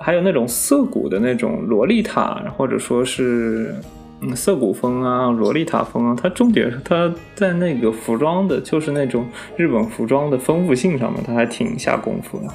[0.00, 3.72] 还有那种涩谷的那种洛丽塔，或者说是
[4.20, 9.24] 嗯涩谷风啊，洛丽塔风啊，它重点是它在那个服装的，就是那种
[9.56, 12.48] 日本服装的丰富性上面，它还挺下功夫的。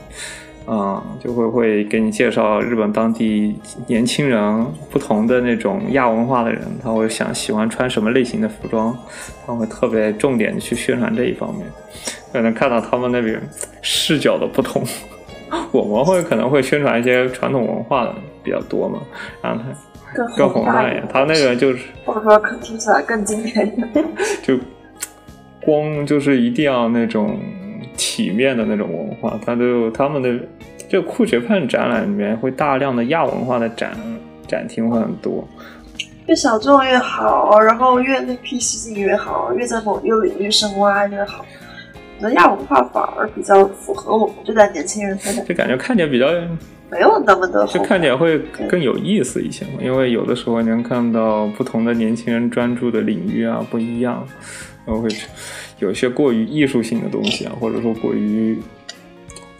[0.67, 8.93] 啊，就会会给你介绍日本当地年轻人不同的那种亚文化的人，他会想喜欢穿什么类型的服装，
[9.45, 11.65] 他会特别重点去宣传这一方面，
[12.33, 13.41] 可能看到他们那边
[13.81, 14.83] 视角的不同。
[15.71, 18.99] 我们会可能会宣传一些传统文化的比较多嘛，
[19.41, 19.63] 然后
[20.13, 23.73] 他更宏大一点，他那个就是或者说听起来更经典，
[24.43, 24.59] 就
[25.61, 27.39] 光就是一定要那种。
[27.95, 30.39] 体面的那种文化，它都他们的
[30.89, 33.97] 这个酷学派展览里面会大量的亚文化的展
[34.47, 35.47] 展厅会很多，
[36.27, 41.45] 越小众越好，然后越那批吸引越好，越在某一个领域深挖越好。
[42.19, 46.27] 那亚文化反而比较符合我们这代年轻人发展，就感觉看起来比较
[46.89, 49.73] 没有那么的，就看起来会更有意思一些嘛。
[49.81, 54.25] 因为有的时候你能看到不同的年轻人专注的领域啊不一样，
[54.85, 55.09] 然后会。
[55.79, 58.59] 有些过于艺术性的东西啊，或者说过于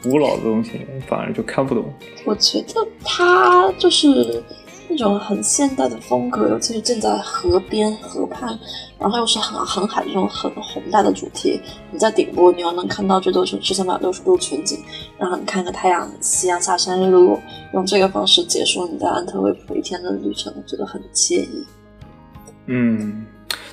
[0.02, 0.72] 古老的东西，
[1.08, 1.94] 反而就看不懂。
[2.26, 4.44] 我觉得它就是
[4.90, 8.58] 那种很现代的风格，尤其是建在河边、河畔，
[8.98, 11.60] 然后又是很航海这种很宏大的主题。
[11.92, 14.80] 你在顶部，你又能看到最多是三百六十度全景，
[15.18, 17.40] 然后你看个太阳、夕阳下山、日落，
[17.74, 21.66] 用这个方式结束你在安特卫普一天的旅程，我觉得很惬意。
[22.68, 23.26] 嗯。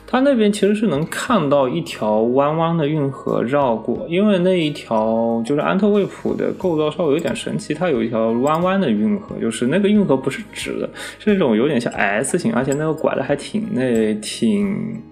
[0.07, 10.89] 它那边其实是能看到一条弯弯的运河绕过，因为那一条就是安特卫普的构造稍微有点神奇，它有一条弯弯的运河，就是那个运河不是直的，
[11.19, 15.03] 是那种有点像 S 型，而且那个拐的还挺那挺，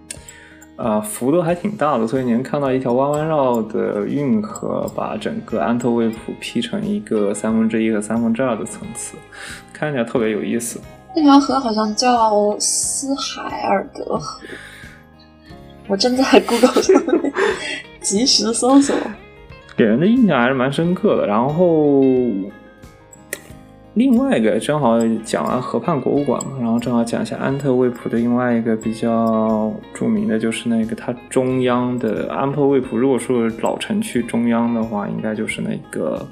[0.76, 9.16] 啊幅度还挺大的，所以你能看到一条弯弯绕的运河，把整个安特卫普劈成一个三分之一和三分之二的层次，
[9.72, 10.80] 看起来特别有意思。
[11.16, 14.40] 那条河好像叫斯海尔德河。
[15.92, 17.30] 我正在 Google 上面
[18.00, 18.96] 及时搜索，
[19.76, 21.26] 给人的印象还是蛮深刻的。
[21.26, 22.02] 然后
[23.92, 32.96] 另外一个正好讲完河畔博物馆嘛，然后正好讲一下安特卫普的另外一个比较著名的就是那个它中央的安特卫普。
[32.96, 36.26] 如果说老城区中央的话，应该就是那个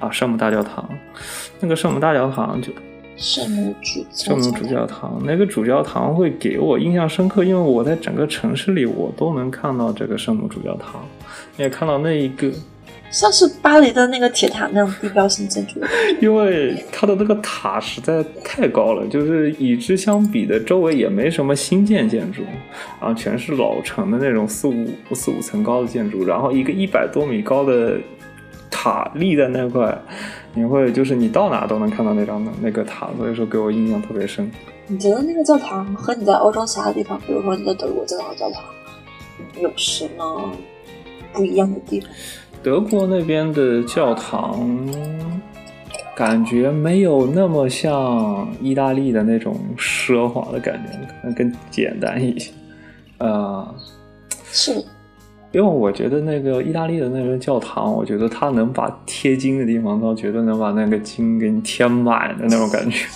[0.00, 0.88] 啊圣母大教堂。
[1.60, 2.72] 那个圣母大教堂就。
[3.16, 11.02] 圣母主圣母主教堂，那个主教堂会给我印象深刻，因为我在整个城市里我都能看到这个圣母主教堂，
[11.56, 12.52] 也看到那一个
[13.10, 15.80] 像是巴黎的那个铁塔那种地标性建筑。
[16.20, 22.42] 因为它的那个塔实在太高了，就是与之相比的周围也没什么新建建筑，
[23.00, 27.96] 然后全是老城的那种四五四五层高的建筑，然后一个一百多米高的
[28.70, 29.98] 塔立在那块。
[30.56, 34.50] 你会就是你到哪都能看到那张那个塔，所以说给我印象特别深。
[34.86, 38.64] 你觉得那个教堂和你在欧洲其他地方，比如说你在德国见到的教堂，
[39.60, 40.50] 有什么
[41.34, 42.08] 不一样的地方？
[42.62, 44.88] 德国那边的教堂
[46.16, 52.50] 感觉没有那么像意大利的那种奢华的感觉，可能更简单一些。
[53.18, 53.74] 呃，
[54.50, 54.82] 是。
[55.56, 63.06] 因为我觉得那个意大利的那个教堂，我觉得它能把贴金的地方，它绝对能把那个金给你贴满的那种感觉，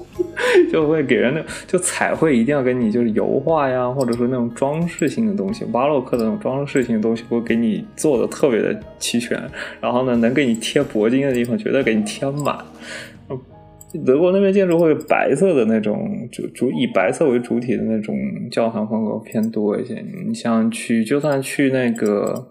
[0.72, 9.38] 就会给人那就彩绘一定要给你就是油画呀，或者说那种装饰性的东西，巴洛克的那种装饰性的东西，会给你做的特别的齐全。
[9.78, 12.56] 然后呢，能给你贴铂金的地方，绝对给你贴满。
[14.04, 18.16] 德国那边建筑会白色的那种，主主以白色为主体的那种
[18.50, 20.04] 教堂风格偏多一些。
[20.26, 22.48] 你像去，就算去那个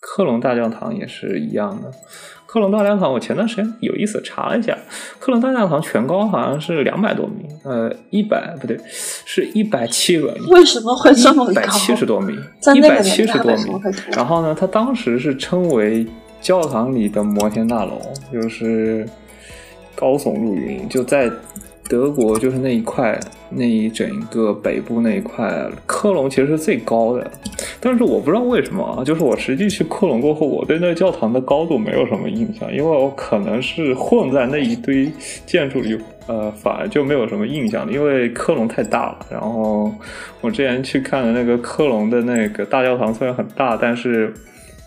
[0.00, 1.90] 科隆大教堂也是一样的。
[2.46, 4.76] 科隆大教堂，我前段时间有意思查了一下，
[5.18, 10.40] 科隆大教堂全高好像是两百多米，呃，一百不对，是一百七十多米。
[10.50, 11.52] 为什么会这么高？
[11.52, 12.34] 一百七十多米，
[12.74, 13.72] 一百七十多米。
[14.12, 16.06] 然后呢，它当时是称为
[16.42, 17.98] 教堂里的摩天大楼，
[18.30, 19.08] 就是。
[19.94, 21.30] 高耸入云，就在
[21.88, 23.18] 德国，就是那一块，
[23.50, 27.30] 那一整个北部那一块，科隆其实是最高的。
[27.80, 35.10] 但是我不知道为什么啊，就是我实际去科隆过后，我对那教堂的高度没有什么印象，因为我可能是混在那一堆
[35.44, 39.26] 建筑里，呃，反而就没有什么印象因为科隆太大了。
[39.30, 39.92] 然后
[40.40, 44.32] 我之前去看的那个科隆的那个大教堂，虽然很大，但是。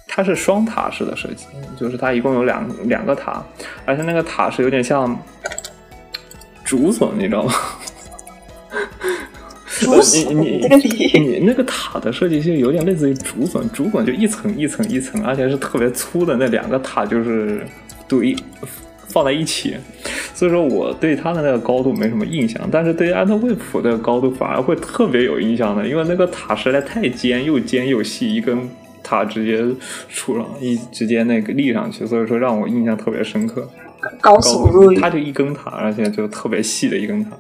[0.08, 1.46] 它是双塔式的设计，
[1.78, 3.44] 就是它一共有两两个塔，
[3.86, 5.18] 而且那个塔是有点像
[6.64, 7.54] 竹笋，你知道吗？
[9.68, 10.66] 竹笋，你
[11.20, 17.68] 你那个塔的设计就有点类似于竹笋，竹笋就一层一层一层，而且是特别粗的那两个塔，就是
[18.08, 18.34] 堆
[19.10, 19.76] 放在一起。
[20.34, 28.70] 所以说我对它的那个高度没什么印象，但是对于安特卫普的高度反而会特别有印象的，因为那个塔实在太尖，又尖又细，一根。
[29.06, 29.62] 塔直接
[30.12, 33.70] 杵上一直接那个立上去，所以说让我印象特别深刻。
[34.20, 37.32] 高耸入云，它就一根塔，而且就特别细的一根塔，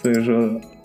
[0.00, 0.34] 所以说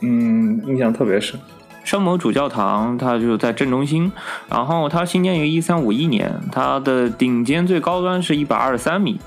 [0.01, 1.39] 嗯，印象特别深。
[1.83, 4.11] 圣母主教堂它就在正中心，
[4.49, 9.19] 然后它兴建于一三五一年，它的顶尖最高端是一百二十三米。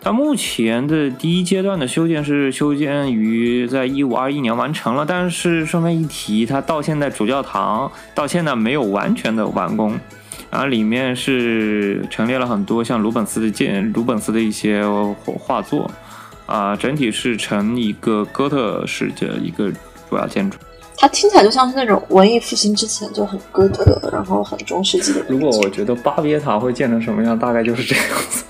[0.00, 9.98] 它目前的第一阶段的修建是修建于在一五二一年完成了，但是顺便一提，它到现在主教堂到现在没有完全的完工，
[10.50, 14.82] 然后里面是陈列了很多像鲁本斯的建鲁本斯的一些
[15.24, 15.90] 画作，
[16.46, 19.70] 啊，整体是成一个哥特式的一个
[20.08, 20.56] 主要建筑。
[20.96, 25.24] 它听起来就像是那种文艺复兴之前就很哥特，然后很中世纪的。
[25.28, 28.44] 如果我觉得巴别塔会建成什么样，大概就是这样子。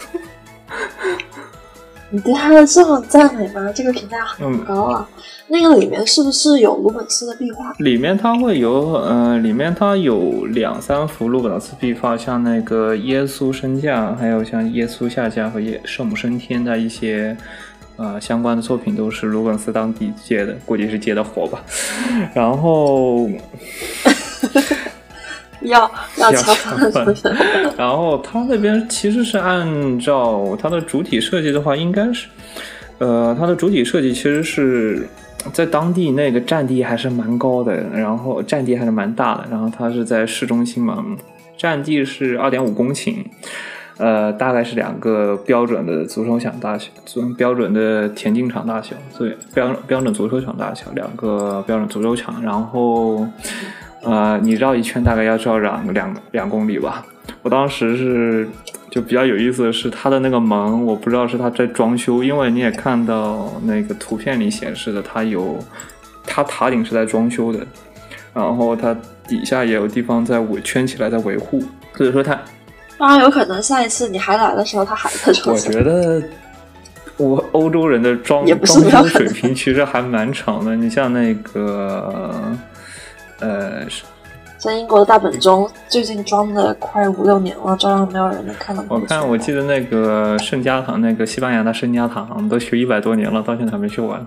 [2.10, 3.70] 你对他的这么赞美吗？
[3.74, 5.08] 这个评价很高啊！
[5.48, 7.70] 那个里面是不是有鲁本斯的壁画？
[7.78, 17.36] 里面它会有，呃，里面它有两三幅鲁本斯壁画，像那个耶稣升降，还有像耶稣下降和耶圣母升天的一些，
[17.96, 21.62] 呃，相关的作品都是鲁本斯当地借的，估计是借的活吧。
[22.34, 23.28] 然后。
[25.62, 27.16] 要要敲分，
[27.76, 32.28] 然后它那边其实是按照它的主体设计的话，应该是，
[32.98, 35.08] 呃，它的主体设计其实是
[35.52, 41.04] 在当地那个占地还是蛮高的，然后占地还是蛮大的，然后它是在市中心嘛，
[41.56, 43.16] 占地是二点五公顷，
[43.96, 46.88] 呃，大概是两个标准的足球场大小，
[47.36, 53.26] 标准的田径场大小，所以，标标准足球场大小，两个标准足球场，然后。
[54.02, 57.04] 呃，你绕一圈大概要绕两两两公里吧。
[57.42, 58.48] 我当时是
[58.90, 65.58] 就比较有意思的是，它的那个门，我不知道是它在装修，因为你也看到那个图片里显示的，它有
[66.24, 67.60] 它塔顶是在装修的。
[68.34, 68.96] 然后它
[69.26, 71.60] 底下也有地方在围圈起来在维护，
[71.96, 72.38] 所以说它
[72.96, 76.22] 当然有可能下一次你还来的时候它还在重我觉得
[77.16, 82.54] 我欧洲人的装装修水平其实还蛮长的，你像那个
[83.40, 83.86] 呃。
[84.58, 88.84] 在英国的大本钟，最近装的快五六年了，照样没有人能看到。
[88.88, 94.18] 我看，我记得那个圣家堂，那个西班牙的圣家堂都修一百多年了，到现在还没修完。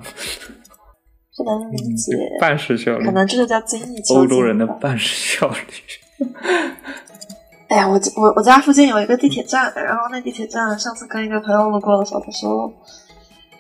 [1.36, 4.18] 不能理解，办事效率，可能这就叫精益求精。
[4.20, 5.58] 欧洲人的办事效率。
[7.68, 12.72] 哎呀，我我我家附近有一个地铁站，然后那地铁站上次跟一个朋友路过的时候，他说。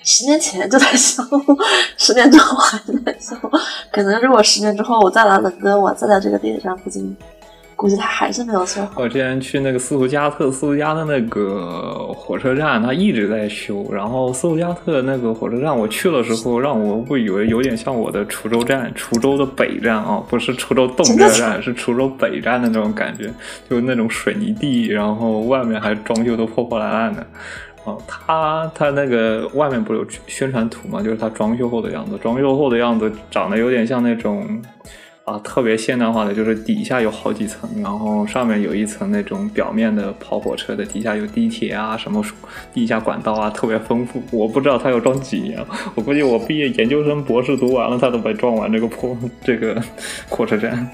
[0.03, 1.23] 十年前就在修，
[1.97, 3.35] 十年之后还在修。
[3.91, 7.15] 可能如果十年之后我再来伦敦，我再在这个地铁站附近，
[7.75, 9.01] 估计它还是没有修好。
[9.01, 13.87] 我之前去那个斯图加特，斯图加的那个火车站，它一直在修。
[13.91, 23.31] 然后斯图加特那个火车站，我去的时候让我会以为有点像我的滁州站，滁州的北站啊，不是滁州东站，是滁州北站的那种感觉，
[23.69, 27.25] 就是那种水泥地，然后外面还装修的破破烂烂的。
[27.83, 31.01] 哦，他他那个外面不是有宣传图嘛？
[31.01, 34.61] 就是他装修后的样子，装修后的样子长得有点像那种
[35.25, 42.23] 啊，特别现代化的，就是底下有好几层，然后上面有一层那种表面的跑火车的，底下有地铁啊，什么
[42.71, 44.21] 地下管道啊，特别丰富。
[44.31, 45.59] 我不知道他要装几年，
[45.95, 49.81] 我估计我毕业研究生、博士读完了，他都没装完这个破这个
[50.29, 50.87] 火车站。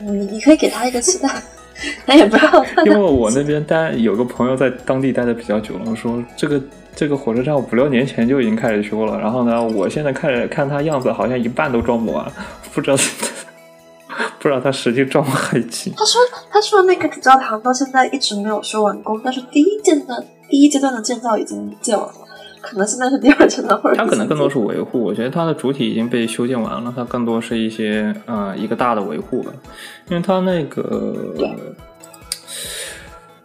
[0.00, 1.28] 嗯，你可以给他一个期待。
[2.06, 6.60] 那也不要，因为我那边待有个朋友在当地待的比较久了，说这个
[6.94, 12.30] 这个火车站五六年前就已经开始修了，然后呢，我现在看看他样子，好像一半都装不完，
[12.72, 12.96] 不知道
[14.38, 15.90] 不知道他实际装还几。
[15.96, 16.20] 他说
[16.50, 22.14] 他说那个主教堂到现在一直没有修完工，但是第一阶段第一阶段的建造已经建完了。
[22.62, 25.02] 可能现在是第二层的，或者它可能更多是维护。
[25.02, 29.52] 我觉得它的主体已经被修建完了，它更多是一些呃一个大的维护吧。
[30.08, 31.14] 因为它那个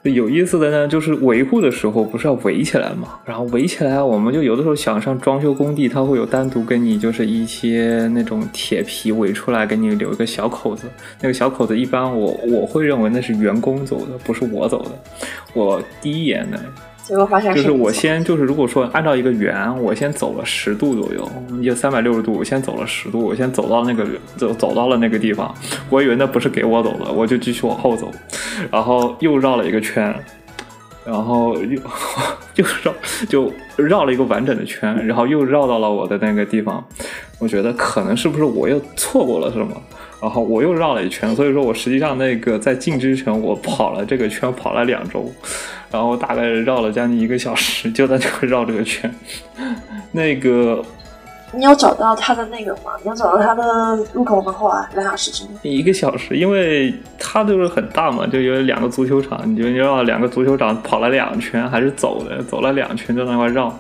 [0.04, 3.20] 有意思的呢，就是维护的时候不是要围起来嘛？
[3.26, 10.88] 然后围起来，我们就有的时候想上装修工地，它会有单独给你就是一些那种铁皮围出来，给你留一个小口子。
[11.20, 14.92] 那个小口子一般我我会认为那是员工走的，不是我走的。
[15.54, 16.58] 我第一眼呢。
[17.08, 21.32] 结果发现就是我先就是如果说按照一个圆，我先走了十度左右，
[21.64, 24.06] 就三百六十度，我先走了十度，我先走到那个
[24.36, 25.56] 走走到了那个地方，
[25.90, 28.12] 我以为那不是给我走的，我就继续往后走，
[28.70, 30.14] 然后又绕了一个圈，
[31.06, 31.80] 然后又
[32.56, 32.94] 又绕
[33.30, 36.86] 就绕了一个完整的圈，然后又绕到了我的那个地方，
[37.40, 39.82] 我觉得可能是不是我又错过了什么？
[40.22, 45.32] 然后我又绕了一圈，所以说我实际上那个在进之前我跑了这个圈跑了两周，
[45.92, 49.14] 然后大概绕了将近一个小时，就在这个绕这个圈。
[50.12, 50.84] 那个，
[51.54, 52.92] 你有找到他的那个吗？
[53.04, 54.88] 你有找到他的入口门后来？
[54.96, 55.52] 两小时之内？
[55.64, 63.74] 一个小时，因为它就是很大嘛，就有两个足球场，你就绕两个足球场跑了两圈，还是走的，走了两圈在那块绕。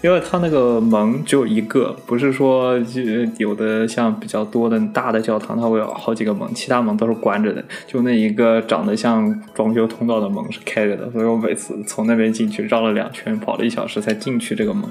[0.00, 3.02] 因为它那个门只有一个，不是说就
[3.38, 14.84] 有的像比较多的大的教堂，它会有好几个门，其他门都是关着的，就那一个长得像装修通道的门是开着的，所以我每次从那边进去绕了两圈，跑了一小时才进去这个门，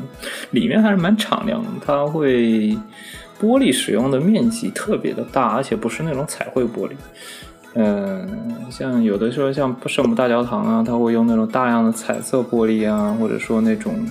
[0.52, 2.78] 里面还是蛮敞亮的，它会
[3.40, 6.92] 玻璃使用的面积特别的大，而且不是那种彩绘玻璃，
[7.76, 8.28] 嗯，
[8.70, 14.06] 像有的时候像圣母大教堂啊，它会用那种大量的彩色玻璃啊，或者说那种。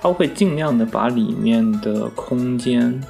[0.00, 3.00] 它会尽量的把里面的空间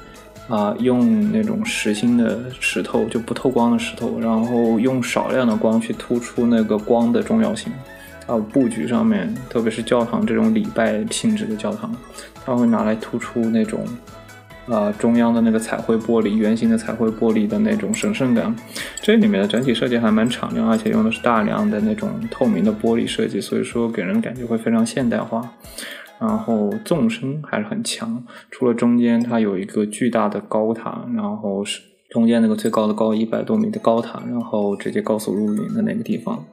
[0.47, 7.71] 啊，用那种实心的石头，就不透光的石头，然后用少量的光去突出那个光的重要性。
[8.25, 11.91] 还有布局上面，特别是教堂这种礼拜性质的教堂，
[12.45, 13.83] 它会拿来突出那种
[14.67, 18.55] 啊中央的那个彩绘玻璃，圆形的彩绘玻璃的那种神圣感。
[19.01, 25.51] 这里面的整体设计还蛮敞亮，而且用的是大量的那种透明的玻璃设计，所以说给人感觉会非常现代化。
[26.19, 36.43] 然后纵深还是很强，除了中间它有一个巨大的高塔，然后是中间那个最高的高一百多米的高塔，然后直接高速入云的那个地方，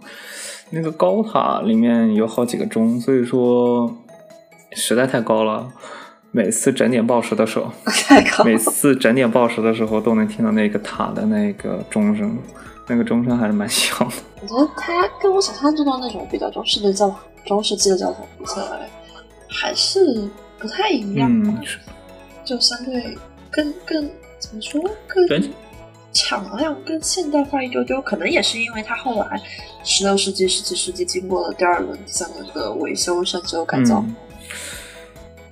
[0.71, 3.93] 那个高塔里面有好几个钟，所以说
[4.73, 5.69] 实在太高了。
[6.33, 7.73] 每次整点报时的时候，
[8.45, 12.37] 每次整点报时的时候都能听到那个塔的那个钟声，
[12.89, 14.15] 那个钟声还是蛮响的。
[14.43, 18.87] 我觉得它跟我想象中的那种比较中式的教堂、中世纪的教堂比起来。
[19.49, 20.29] 还是
[20.59, 21.65] 不太一样，
[22.45, 23.17] 就相对
[23.51, 25.27] 更更怎么说更
[26.13, 28.01] 敞亮、更现代化一丢丢。
[28.01, 29.41] 可能也是因为它后来
[29.85, 34.05] 十六世纪、十七世纪经过了第二轮、第三轮的维修、升修、改造。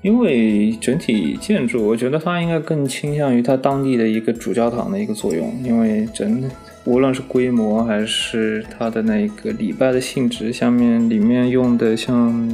[0.03, 6.51] 因为整体建筑，我觉得它应该更倾向于它当地的一个主教堂的一个作用，因为整
[6.85, 12.49] 无论是规模还是它的那个礼拜的性质，下面里面用的像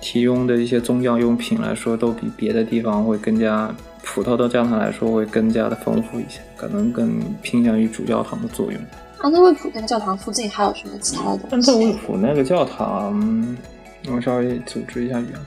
[0.00, 3.70] 提供的一些宗教用品来说，都比别的地方会更加
[4.02, 8.80] 普通的教堂来说会更加的丰富一些，可能更偏向于主教堂的作用。
[9.18, 11.40] 安特卫普那个教堂附近还有什么其他的？
[11.50, 13.56] 安特卫普那个教堂，
[14.10, 15.40] 我稍微组织一下语啊。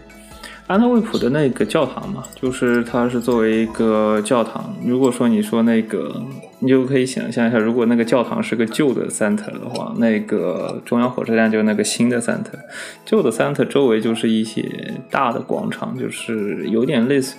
[0.68, 4.76] 安特卫普的那个教堂嘛，就是它是作为一个教堂。
[4.86, 6.22] 如果说你说那个，
[6.60, 12.60] 你就可以想象一下，如果那个教堂是个旧的 center 的话，那个中央火车站就是那个新的 center。
[13.06, 14.70] 旧的 center 周围就是一些
[15.10, 17.38] 大的广场，就是有点类似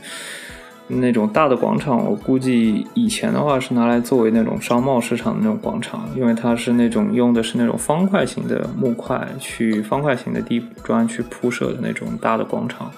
[0.89, 2.05] 那种大的广场。
[2.05, 12.91] 我估计以前的话是拿来作为那种商贸市场的那种广场，因为它是那种用的是那种方块型的木块去方块型的地砖去铺设的那种大的广场。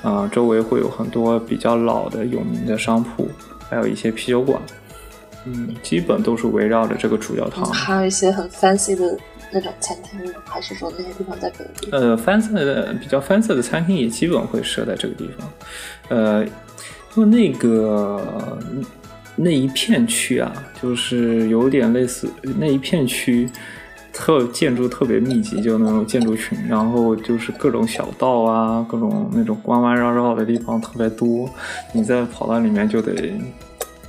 [0.00, 3.28] 啊，周围会有很多比较老的有名的商铺，
[3.68, 4.62] 还有一些啤酒馆，
[5.44, 7.64] 嗯，基本都是围绕着这个主教堂。
[7.72, 9.18] 还有一些很 fancy 的
[9.50, 11.52] 那种餐厅，还是说那些地方在？
[11.90, 15.50] 呃，fancy 的比较 fancy 的餐厅也基本会设在这个地方。
[16.10, 16.46] 呃，
[17.18, 18.56] 因为那个
[19.34, 23.48] 那一片区啊，就是有点类似那一片区。
[24.10, 31.48] 特建筑特别密集，就那种建筑群，然后就是各种小道啊，各种那种弯弯绕绕的地方特别多，
[31.92, 33.32] 你在跑到里面就得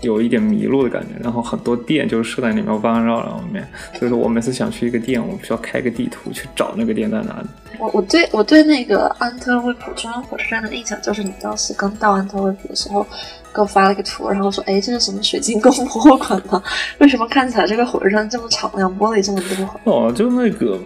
[0.02, 1.10] 有一点迷路的感觉。
[1.22, 7.47] 然后很多店就是设在里面弯弯绕绕里面，所以说我每次想去一个店，我需要开个地图去找那个店在哪里。
[7.78, 13.06] 我我对我对那个安特卫普中央火车站的印象就是，你当时刚到安特卫普的时候。
[13.52, 16.62] 给我发了个图，然后说：“哎，这是什么水晶宫博物馆呢？
[17.00, 20.80] 为什么看起来这个火车站这么敞亮，玻璃这么多？”哦，就那个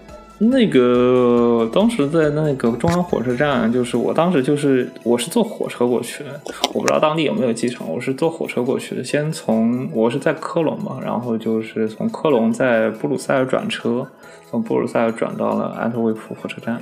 [0.44, 6.40] 那个，当时在那个中央火车站，就是我当时就是我是坐火车过去的，
[6.74, 9.04] 我不知道当地有没有机场，我是坐火车过去的。
[9.04, 14.08] 先从我是在科隆嘛，然后就是从科隆在布鲁塞尔转车，
[14.50, 16.82] 从布鲁塞尔转到了安特卫普火车站。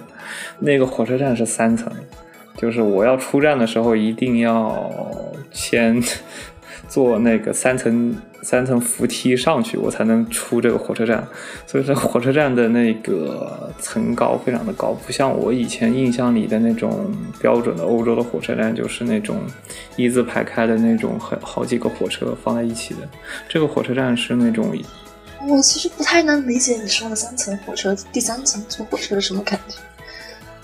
[0.60, 1.92] 那个火车站是三层。
[2.58, 4.92] 就是我要出站的时候，一定要
[5.52, 6.04] 先
[6.92, 11.26] 坐那个三层三层扶梯上去，我才能出这个火车站。
[11.66, 19.38] 所以说，火车站的那个层高非常的高，不像我以前印象里的那种标准的欧洲的火车站，就是那种
[19.96, 23.08] 一字排开的那种，很好几个火车放在一起的。
[23.48, 24.70] 这个火车站是那种……
[25.48, 29.78] 我其实不太能理解你说的三层火车，第三层坐火车是什么感觉。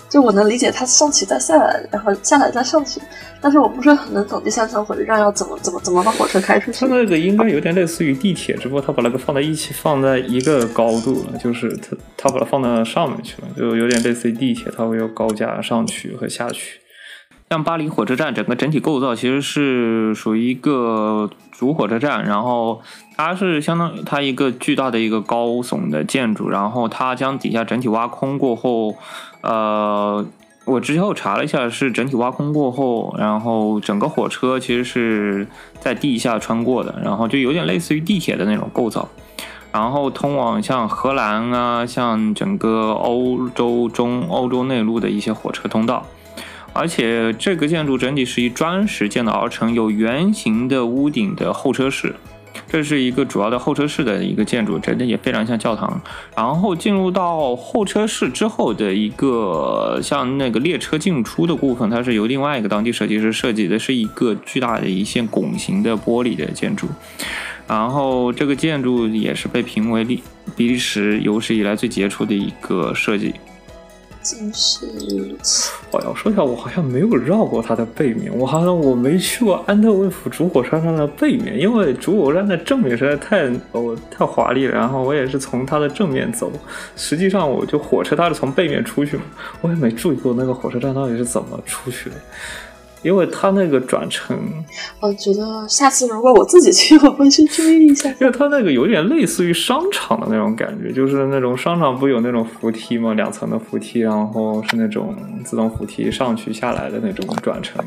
[0.08, 2.98] 就我能理解它上去再下来，然后下来再上去，
[3.42, 6.86] 但是我不是很能懂第三层火车站要怎么怎么怎么把火车开出去。
[6.86, 16.80] 它那个应该有点类似于地铁，只不过它把那个放在一起，放在一个高度了，就是它它把它放到上面去了，就有点类似于地铁，它会有高架上去和下去。
[17.50, 22.80] 像巴黎火车站整个整体构造其实是属于一个主火车站，然后
[23.16, 28.96] 它是相当于它一个巨大的一个高耸的建筑，然后它将底下整体挖空过后。
[29.40, 30.26] 呃，
[30.64, 35.46] 我之后查了一下，是整体挖空过后，然后整个火车其实是
[35.80, 39.08] 在地下穿过的，然后就有点类似于地铁的那种构造，
[39.72, 46.04] 然后通往像荷兰啊，像整个欧洲中欧洲内陆的一些火车通道，
[46.72, 52.14] 而且这个建筑整体是以砖石建造而成，有圆形的屋顶的候车室。
[52.70, 56.00] 这是一个主要的候车室的一个建筑，真的也非常像教堂。
[56.36, 66.86] 然后进入到候车室之后的一个像那个列车进出的部分，它是由另外一个当地设计师设计的，是一个巨大的一线拱形的玻璃的建筑。
[67.66, 70.22] 然后这个建筑也是被评为利
[70.56, 73.34] 比利时有史以来最杰出的一个设计。
[74.22, 74.86] 竟是
[75.92, 84.74] 哎呀，我，说一下，我好像没有绕过它的背面，我好像我没去过安特卫普主火车站的背面，因为主火车站的正面实在太哦太华丽了。
[84.74, 86.52] 然后我也是从它的正面走，
[86.96, 89.22] 实际上我就火车它是从背面出去嘛，
[89.62, 92.16] 我也没注意过那个火车站到底是怎么出去的。
[93.02, 94.36] 因为它那个转乘，
[95.00, 98.08] 我觉得下次如果我自己去， 我会去注意一下。
[98.20, 103.14] 因为它那个有点类似于商场的那种感觉，就是那种商场不有那种扶梯吗？
[103.14, 107.84] 两层的扶梯，然后是那种自动扶梯上去下来的那种转乘，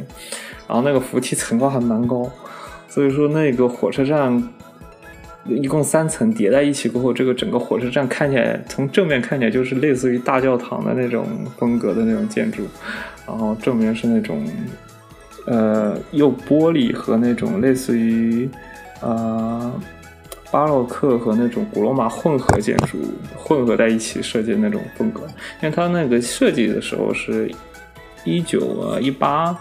[0.68, 2.32] 然后那个扶梯层高还蛮高，
[2.88, 4.42] 所以说那个火车站
[5.46, 11.26] 一共三层叠在一起过后，这个整个火车站看起来从正面看起来就是类似于大教堂的那种
[11.58, 12.64] 风格的那种建筑，
[13.28, 14.42] 然后正面是那种。
[15.46, 18.50] 呃，用玻璃和那种类似于
[19.02, 19.74] 呃
[20.52, 22.98] 巴洛克和那种古罗马混合建筑
[23.36, 25.22] 混合在一起设计的那种风格，
[25.62, 27.52] 因为它那个设计的时候是
[28.24, 29.58] 一九一八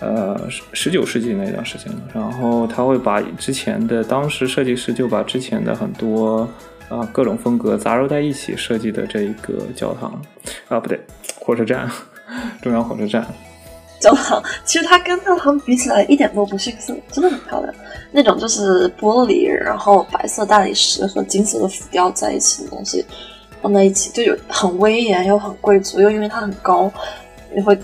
[0.00, 1.92] 呃十十九世纪那段时间。
[2.14, 6.48] 然后他会把之前的当时设计师就把之前的很多
[6.88, 10.12] 啊各种风格杂糅在一起设计的这一个教堂。
[10.68, 11.00] 啊不对
[11.40, 11.90] 火车站
[12.62, 13.26] 中央火车站。
[14.00, 17.74] 教堂，其实它跟教堂比起来一点都不逊色，真的很漂亮。
[18.12, 23.04] 那种就是玻璃，然后白色大理石和金色的浮雕在一起的东西。
[23.62, 26.92] 放在一起就有很威严又很贵族，又因为它很高，
[27.54, 27.76] 也会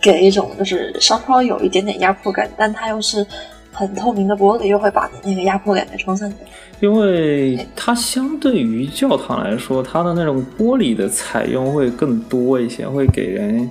[0.00, 3.24] 给一种就是稍稍有一点点压迫感，但它又是
[3.70, 6.38] 很透明的玻璃，又会把你那个压迫感给冲散掉。
[6.80, 13.70] 因为它相对于教堂来说，它的那种玻璃的采用会更多一些，会给人。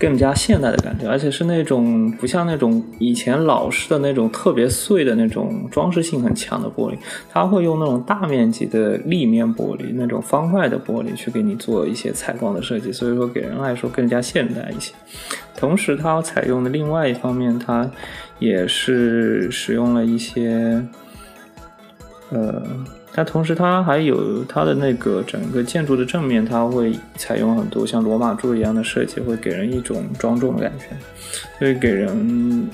[0.00, 6.96] 更加现代的感觉，而且是那种不像那种以前老式的那种特别碎的那种装饰性很强的玻璃，
[7.28, 14.94] 它会用那种大面积的立面玻璃，那种方块的玻璃去给你做一些采光的设计，所以说给人来说更加现代一些。
[15.54, 17.90] 同时，它采用的另外一方面，它
[18.38, 20.82] 也是使用了一些，
[22.30, 22.62] 呃。
[23.12, 30.84] 但同时，它还有它的那个整个建筑的正面，它会采用很多像罗马柱一样的设计，会给人一种庄重的感觉，
[31.58, 32.68] 所以给人，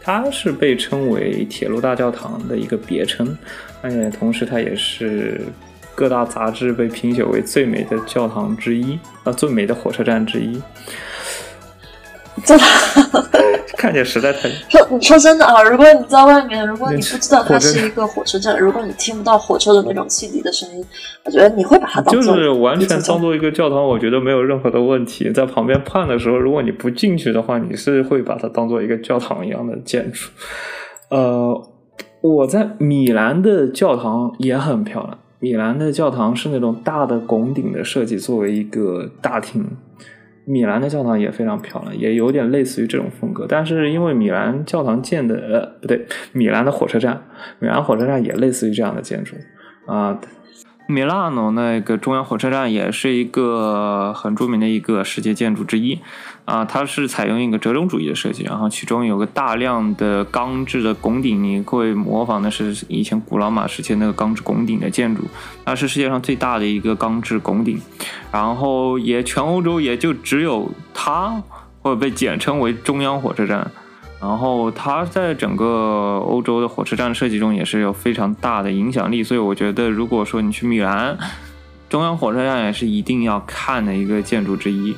[0.00, 3.36] 它是被称为铁路大教堂的一个别称，
[3.80, 5.40] 而且同时它也是
[5.94, 10.60] 各大杂志被评选为最美的教堂之一，啊，最美的火车站之一。
[12.44, 12.64] 真的，
[13.78, 15.62] 看见实在太说你说真的啊！
[15.62, 20.84] 如果你在外面，如果你不知道它是一个火车站，如果你听不到火车的那种汽笛的声音，
[21.24, 25.30] 我觉得你会把它就是完全当做一个教堂，我觉得没有任何的问题。
[25.30, 30.28] 在旁边看的时候，如果你不进去的话，你是会把它当做一个教堂一样的建筑。
[31.10, 31.62] 呃，
[32.20, 35.16] 我在米兰的教堂也很漂亮。
[35.38, 39.64] 米兰的教堂是那种大的拱顶的设计，作为一个大厅。
[40.50, 47.22] 米兰的教堂也非常漂亮，也有点类似于这种风格，但是因为米兰教堂建的呃不对，米兰的火车站，
[47.58, 49.36] 米兰火车站也类似于这样的建筑
[49.86, 50.18] 啊。
[50.88, 56.00] 米拉诺那个中央火车站也是一个很著名的一个世界建筑之一
[56.48, 65.24] 啊，它是采用一个折中主义的设计，然后其中有个大量的钢制的拱顶，你会模仿的是以前古罗马时期那个钢制拱顶的建筑，
[65.66, 67.78] 它是世界上最大的一个钢制拱顶，
[68.32, 71.42] 然后也全欧洲也就只有它
[71.82, 73.70] 会被简称为中央火车站。
[74.18, 81.18] 然后它在整个欧洲的火车站设计中也是有非常大的影响力，所以我觉得如果说你去米兰，
[81.90, 84.96] 中央火车站也是一定要看的一个建筑之一。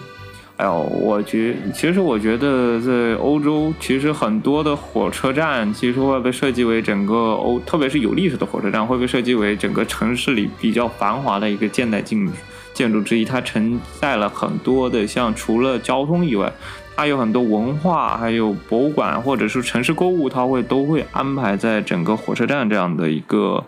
[0.61, 12.33] 哎呦，我觉其实我觉得在欧洲，其实很多的火车站其实会被设计为整个欧，特别是有历史的火车站会被设计为整个城市里比较繁华的一个现代建筑
[12.75, 13.25] 建筑之一。
[13.25, 16.53] 它承载了很多的像除了交通以外。
[16.97, 23.65] 它有很多文化，还有博物馆，或者是城市购物，它会都会安排在整个火车站这样的一个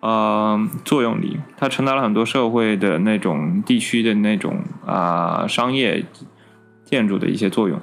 [0.00, 1.38] 呃作用力。
[1.56, 6.04] 它承担了很多社会的那种地区的那种啊商业
[6.84, 7.78] 建筑的一些作用。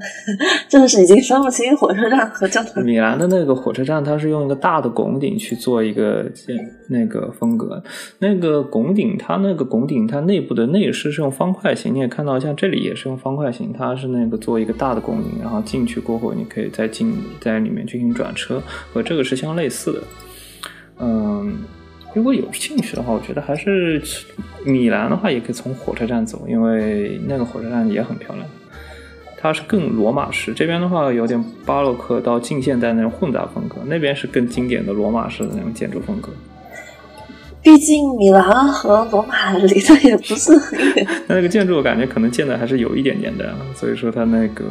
[0.66, 2.82] 真的是已经分不清火车站和教堂。
[2.82, 6.56] 米兰的那个火车站，它是用一个大的拱顶去做一个建
[6.88, 7.82] 那个风格。
[8.18, 11.94] 那个拱顶，它那个拱顶，它内部的内饰是用方块形。
[11.94, 13.74] 你也看到，像这里也是用方块形。
[13.74, 18.62] 它是那个做一个大的拱顶，然后进去过后，你可以再进在里面进行转车，
[18.94, 20.02] 和这个是相类似的。
[21.00, 21.58] 嗯，
[22.14, 24.02] 如果有兴趣的话，我觉得还是
[24.64, 28.46] 米兰的话，也可以从火车站走，因为那个火车站也很漂亮。
[29.42, 36.28] 它是更罗马式，这边的话有点巴洛克到近现代那种混杂风格，那边是更经典的罗马式的那种建筑风格。
[37.62, 44.64] 毕竟米兰和罗马离得也不是很远， 那个建筑我感觉可能建的还是有一点点的，所以说它那个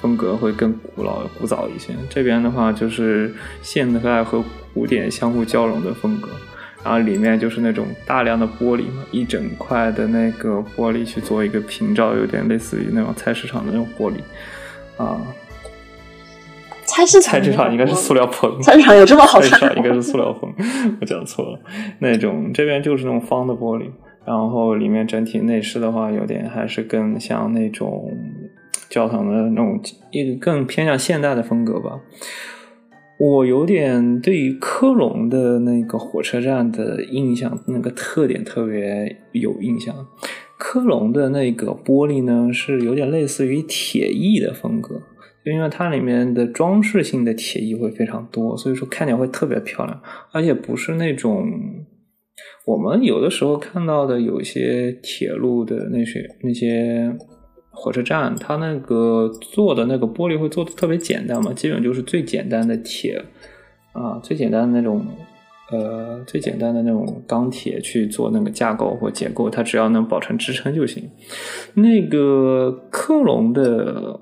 [0.00, 1.92] 风格会更古老、古早一些。
[2.08, 4.42] 这边的话就是现代和
[4.74, 6.28] 古典相互交融的风格。
[6.82, 14.16] 然后里面就是那种大量的玻璃嘛，一整块的那个玻璃去做一个屏罩，有点类似于那种菜市场的那种玻璃
[15.02, 15.18] 啊。
[16.84, 18.60] 菜市场，菜市场应该是塑料棚。
[18.60, 19.48] 菜市场有这么好看？
[19.48, 20.52] 菜市场应该是塑料棚，
[21.00, 21.58] 我讲错了。
[22.00, 23.86] 那种这边就是那种方的玻璃，
[24.26, 28.14] 然后里面整体内饰的话，有点还是更像那种
[28.90, 31.98] 教堂的那种，一更偏向现代的风格吧。
[33.18, 39.94] 我有点对于科隆的那个火车站的印象，那个特点特别有印象。
[40.58, 45.00] 科隆的那个玻璃呢，是有点类似于铁艺的风格，
[45.44, 50.00] 因为它里面的装饰性的铁艺会非常多，所以说看起来会特别漂亮，
[50.32, 51.46] 而且不是那种
[52.66, 57.14] 我们有的时候看到的有些铁路的那些那些
[57.74, 63.22] 火车站，它那个做的那个玻璃会做的特别简单嘛，基本就是最简单的铁
[63.92, 65.04] 啊，最简单的那种
[65.72, 71.10] 呃，最简单的那种钢铁去做那个架构或结构，它只要能保持支撑就行。
[71.74, 74.20] 那个科隆的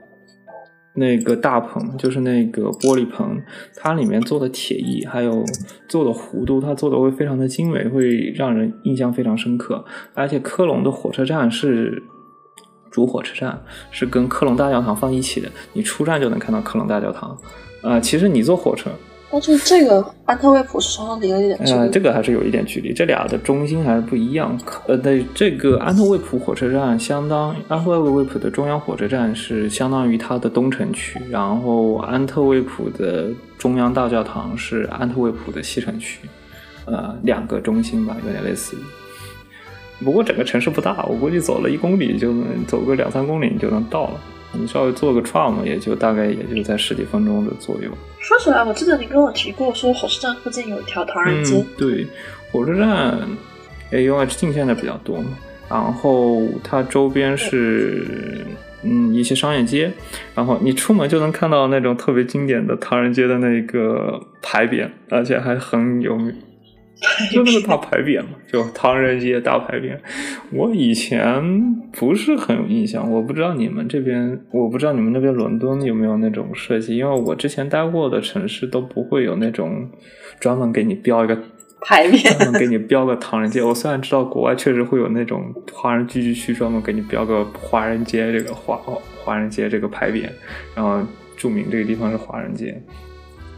[0.95, 3.41] 那个大棚，就是那个玻璃棚，
[3.77, 5.45] 它里面做的铁艺还有
[5.89, 9.85] 做的弧度，它做的会非常的精美，会让人印象非常深刻。
[10.15, 12.03] 而且科隆的火车站是。
[12.93, 13.59] 主火车站
[13.91, 17.37] 是跟科隆大教堂放一起的，你出站就能看到科隆大教堂。
[17.81, 18.91] 呃，其实你坐火车，
[19.33, 21.79] 但是这个安特卫普是稍微离了一点距离。
[21.79, 24.57] 呃，这个还是有一点距离，这俩的中心还是不一样。
[24.87, 36.21] 呃，对，这个安特卫普火车站相当，安特卫普的中央火车站是相当于它的东城区，然后安特卫普的中央大教堂是安特卫普的西城区，
[36.85, 38.77] 呃，两个中心吧，有点类似。
[40.05, 44.21] 不过整个城市不大，我估计走了一公里就能走个两三公里你就能到了。
[44.55, 47.91] 你稍微坐个 tram 也就大概也就在十几分钟的左右。
[48.19, 51.65] 说起来，我记得你跟我提过，说火车站附近有一条唐人街。
[51.79, 52.07] 对，
[52.51, 53.19] 火车站
[53.91, 55.29] 因为进现在比较多嘛，
[55.71, 58.45] 然后它周边是
[58.83, 59.91] 嗯一些商业街，
[60.35, 66.35] 然后你出门就能看到那种特别经典的唐人街的那个牌匾，而且还很有名。
[67.33, 69.97] 就那个大牌匾嘛，就唐人街大牌匾。
[70.53, 79.89] 我以前不是很有印象，我不知道你们这边，我不知道你们那边伦敦有没有那种设计，因为我之前待过的城市都不会有那种
[80.39, 81.37] 专门给你标一个
[81.81, 83.63] 牌匾，专门给你标个唐人街。
[83.63, 88.77] 我虽然知道国外确实会有那种华人聚居区，专门给你标个华人街这个华
[89.25, 90.29] 华人街这个牌匾，
[90.77, 91.01] 然后
[91.37, 92.81] 注明这个地方是华人街。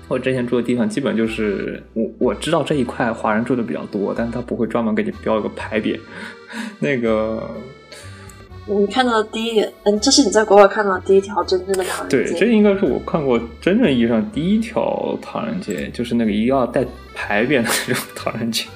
[0.06, 5.98] 我之前住的地方基本就是我我知道这一块华人住的比较多，但他不会专门给你标一个牌匾。
[6.78, 7.42] 那个，
[8.66, 12.30] 你看到的第一眼，嗯，这是你在国外看到的第一条真正的唐人街。
[12.30, 16.84] 对，这应该是我看过真正意义上第一条唐人街，就是那个一定要带
[17.14, 18.66] 牌匾的那种唐人街。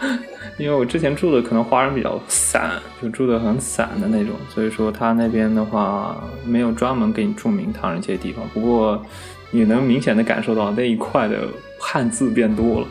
[0.58, 2.72] 因为我之前住的可能华人比较散，
[3.02, 8.48] 就住的很散的那种，所以说他那边的话没有专门给你注明唐人街的地方。
[8.54, 9.04] 不过。
[9.52, 11.48] 也能明显的感受到那一块的
[11.78, 12.86] 汉字变多了，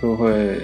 [0.00, 0.60] 就会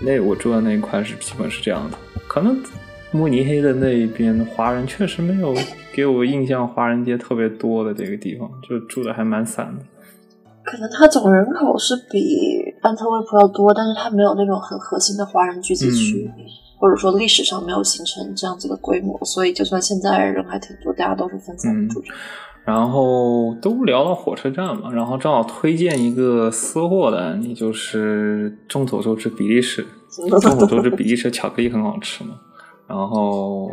[0.00, 1.98] 那我住的那一块是基本是这样的。
[2.26, 2.62] 可能
[3.10, 5.54] 慕尼黑的那一边华人确实没有
[5.92, 9.84] 给我印象，华人街特别多的这个地方，就住的还蛮散的。
[10.62, 16.30] 可能它总人口是比安特卫普要多，但是它没有那种很核心的华人聚集区，
[16.80, 22.08] 或者说历史上没有形成这样子的规模，所以就算现在人还挺多，大家都是分散住着。
[22.64, 29.84] 然后都聊到火车站嘛，然后正好推荐一个私货的，你就是众所周知比利时，
[30.40, 32.30] 众所周知比利时巧克力很好吃嘛。
[32.86, 33.70] 然后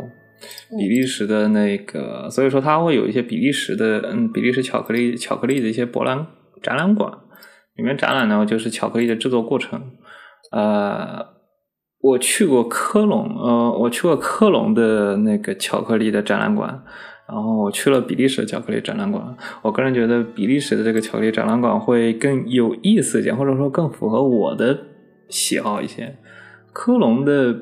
[0.78, 6.26] 比利时的那个，所以说它会有一些比利时的，嗯，比利时巧克力巧克力的一些博览
[6.62, 7.10] 展览馆，
[7.76, 9.80] 里面展览呢就是巧克力的制作过程。
[10.50, 11.26] 呃，
[12.00, 16.82] 我去过科隆，呃，我去过科隆的那个巧克力的展览馆。
[17.28, 24.78] 然后我去了比利时巧克力展览馆，我个人觉得比利时的这个巧克力展览馆会更有意思一点，或者说更符合我的
[25.28, 26.16] 喜好一些。
[26.72, 27.54] 科隆的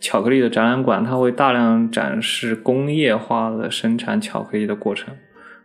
[0.00, 5.14] 巧克力的展览馆，它会大量展示工业化的生产巧克力的过程，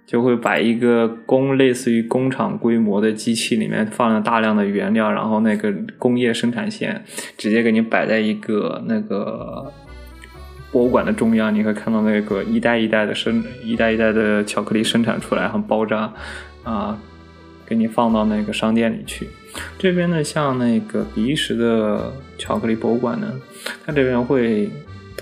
[0.08, 7.04] 就会把一个工类似于工厂规模的机器里面放了大量的原料，然后那个工业生产线
[7.38, 9.72] 直接给你摆在一个那个。
[10.70, 16.14] 博物馆的中央，你可以看到那个一代一代的生，一代一代的巧克力生产出来，很包扎，
[16.64, 17.00] 啊，
[17.66, 19.30] 给你放到那个商店里去。
[19.80, 23.34] 这边呢，像那个比利时的巧克力博物馆呢，
[23.86, 24.70] 它这边会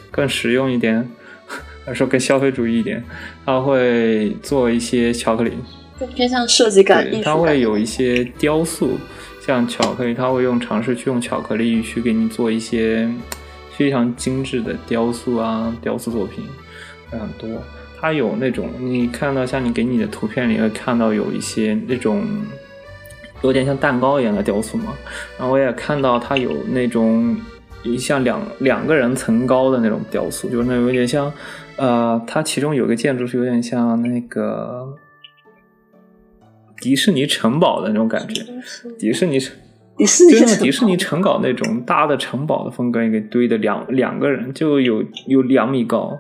[0.10, 1.08] 更实用一点，
[1.86, 3.04] 还是说更消费主义一点？
[3.46, 5.52] 他会做一些巧克力，
[6.00, 8.98] 更偏向设计感、艺术它会有一些雕塑，
[9.40, 13.10] 像巧克力，他会用尝试去用巧克力去给你做一些。
[13.78, 16.46] 非常精致的雕塑啊，雕塑作品
[17.12, 17.62] 很多。
[18.00, 22.26] 它有那种你看到像你给你的图片里会看到有一些那种
[23.42, 24.94] 有点像蛋糕一样的雕塑嘛。
[25.38, 27.36] 然后我也看到它有那种
[28.00, 31.30] 像两两个人层高的那种雕塑，就是那有点像
[31.78, 34.96] 呃，它其中有个建筑是有点像那个
[36.78, 38.44] 迪士尼城堡的那种感觉，
[38.98, 39.56] 迪士尼城。
[39.98, 46.20] 迪士尼就像迪士尼城堡那种大的城堡的风格，一个堆的两两个人就有有两米高，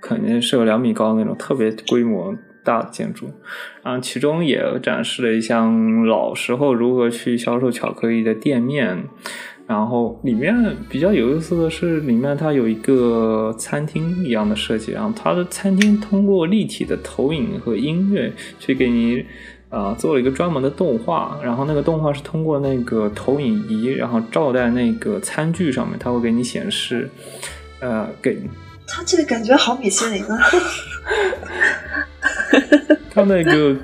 [0.00, 2.32] 肯定是有两米高那种特别规模
[2.62, 3.28] 大的建筑。
[3.82, 9.04] 然后其中也展示了一项老时候如何去销售巧克力的店面，
[9.66, 10.54] 然后里面
[10.88, 19.24] 比较有意思的是，里面它有一个餐厅一样的设计，然后它的餐厅通过立体的投影和音乐去给你
[19.68, 27.10] 啊做了一个专门的动画，然后那个动画是通过那个投影仪，然后照在那个餐具上面，它会给你显示，
[27.80, 28.38] 呃，给。
[28.86, 30.38] 它这个感觉好米其林啊！
[33.10, 33.76] 它那个。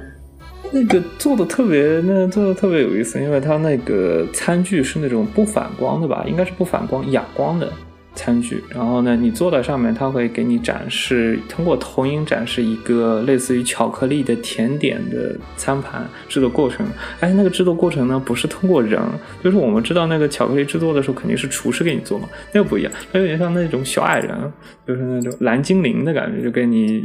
[0.72, 7.70] 那个做的特别，那做的特别有意思，因为它那个餐具是那种不反光的吧，应该是不反光、哑光的。
[8.14, 16.86] 餐具，然后呢，你坐在上面，它会给你展示，通过投影展示一个类似于巧克力的甜点的餐盘制作过程。
[17.20, 19.00] 哎，那个制作过程呢，不是通过人，
[19.42, 24.52] 就是我们知道那个巧克力制作的时候肯定是厨师给你做嘛，那个不一样，它有点像那种小矮人，
[24.86, 27.02] 就是那种蓝精灵的感觉，就给你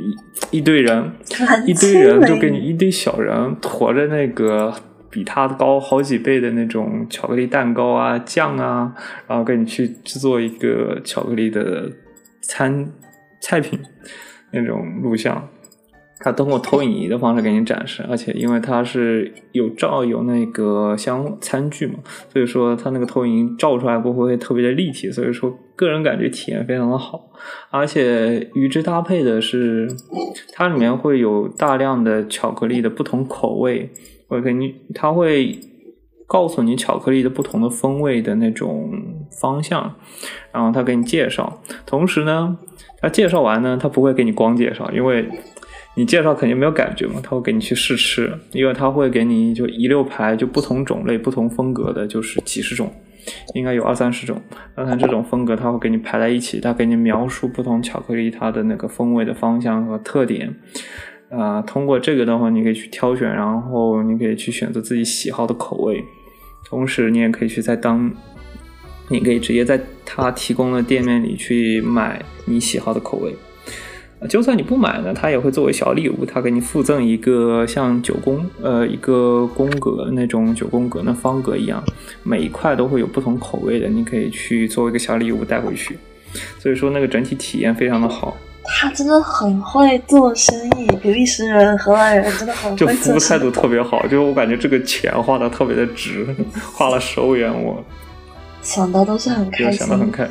[0.51, 1.11] 一堆人，
[1.65, 4.73] 一堆人就给你一堆小人驮着那个。
[5.09, 8.93] 比它高好几倍的那种巧克力蛋糕啊、酱啊，
[9.27, 11.91] 然后给你去制作一个巧克力的
[12.41, 12.91] 餐
[13.41, 13.79] 菜品
[14.51, 15.47] 那种录像，
[16.19, 21.99] 它通过投影仪的方式给你展示，而且因为它是有照有那个相餐具嘛，
[22.31, 27.29] 所以说它那个投影照出来过后会特别的立体，所以说个人感觉体验非常的好，
[27.69, 29.87] 而且与之搭配的是
[30.53, 33.91] 它里面会有大量的巧克力的不同口味。
[34.27, 35.59] 会给你，他会
[36.25, 38.91] 告诉你巧克力的不同的风味的那种
[39.39, 39.95] 方向，
[40.51, 41.61] 然后他给你介绍。
[41.85, 42.57] 同时呢，
[42.99, 45.27] 他介绍完呢，他不会给你光介绍，因为
[45.95, 47.21] 你介绍肯定没有感觉嘛。
[47.23, 52.91] 他会给你去试吃，因为他会给你就一溜排，就不同种类、不同风格的，就是几十种，
[53.55, 54.39] 应该有二三十种。
[54.75, 60.53] 那他这种风格，他会给你排在一起，他给你描述不同巧克力它的那个风味的方向和特点。
[61.29, 66.03] 啊，通过这个的话，你可以去挑选，然后你可以去选择自己喜好的口味，
[66.65, 68.09] 同时你也可以去在当，
[69.09, 73.35] 你可以直接在他提供的店面里去买你喜好的口味。
[74.27, 81.83] 就算你不买呢，他也会作为小礼物，他给你附赠一个像九宫呃一个宫格那种九宫格那方格一样，
[82.23, 85.97] 每一块都会有不同口味的，你可以去作为一个小礼物带回去。
[86.57, 88.35] 所以说那个整体体验非常的好。
[88.67, 92.99] 他真的很会做生意，比利时人、荷兰人真的很会做生意。
[92.99, 96.27] 就服务态度特别好，就我感觉这个钱花的特别的值，
[96.73, 97.83] 花了十欧元，我
[98.61, 99.79] 想到都是很开心。
[99.79, 100.27] 想到很开。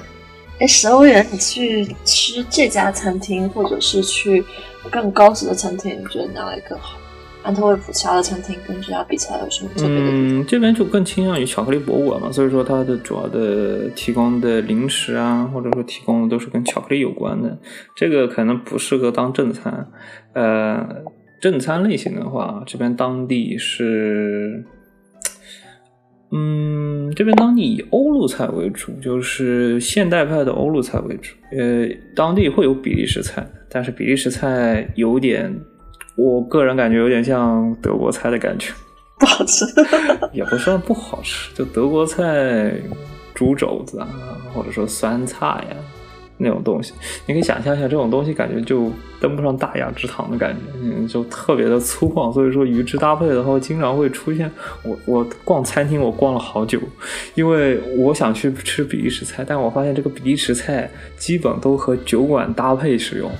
[0.59, 4.45] 哎，十欧元你去吃这家餐厅，或者是去
[4.91, 6.96] 更高级的餐厅，你觉得哪里更好？
[7.47, 10.11] 安特卫普其他的餐厅跟这家比起来有什么特别的？
[10.11, 17.57] 嗯，这边就更倾向于巧克力博物馆嘛，所以说它的主要的提供的零食啊，或者说提供的都是跟巧克力有关的。
[17.95, 19.89] 这个可能不适合当正餐。
[20.33, 21.05] 呃，
[21.41, 24.65] 正餐类型的话，这边当地是，
[26.33, 31.37] 嗯，这边当地以欧陆菜为主，就是现代派的欧陆菜为主。
[31.53, 31.87] 呃，
[32.17, 35.57] 当地会有比利时菜，但是比利时菜有点。
[36.17, 38.73] 我个人感觉有点像德国菜的感觉，
[39.19, 39.67] 不好吃，
[40.33, 42.73] 也不算不好吃，就德国菜，
[43.35, 44.09] 猪肘子啊，
[44.55, 45.77] 或者说酸菜呀
[46.39, 46.95] 那种东西，
[47.27, 48.91] 你可以想象一下，这种东西感觉就
[49.21, 52.33] 登不上大雅之堂的感觉，嗯，就特别的粗犷。
[52.33, 54.51] 所以说与之搭配的话，经常会出现
[54.83, 56.81] 我我逛餐厅，我逛了好久，
[57.35, 63.31] 因为我想去吃比利时菜，但我发现这个比利时菜基本都和酒馆搭配使用，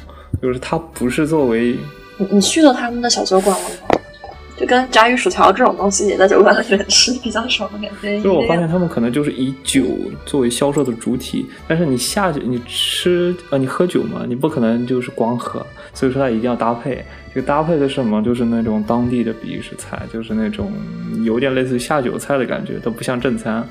[0.43, 1.75] 就是它不是作为。
[2.19, 3.69] 你你去了他们的小酒馆吗？
[4.59, 8.19] 就跟炸鱼薯条这种东西也在酒馆里面吃比较少的感觉。
[8.23, 9.85] 就我发现他们可能就是以酒
[10.25, 17.05] 作为销售的主体，但是你下去你吃呃你喝酒嘛，你不可能就是光喝，所以说它一定要搭配。
[17.35, 18.23] 这个搭配的是什么？
[18.23, 20.73] 就是那种当地的比利时菜，就是那种
[21.23, 23.63] 有点类似于下酒菜的感觉，都不像正餐。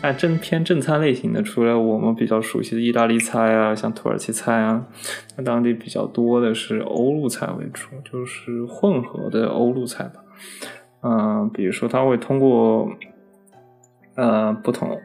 [0.00, 4.86] 但正偏正餐类型的，除了我们比较熟悉的意大利菜啊，像土耳其菜啊，
[5.36, 10.20] 那当地比较多的是欧陆菜为主，就是混合的欧陆菜吧。
[11.02, 12.88] 嗯，比如说他会通过
[14.14, 14.98] 呃不同，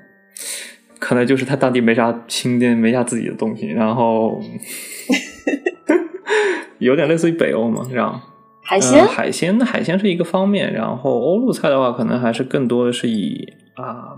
[0.99, 4.39] 可能就是他当地没啥新店，没啥自己的东西，然后。
[6.79, 8.19] 有点类似于北欧嘛，这样
[8.61, 14.17] 海鲜海鲜的海鲜是一个方面，然后欧陆菜的话，可能还是更多的是以啊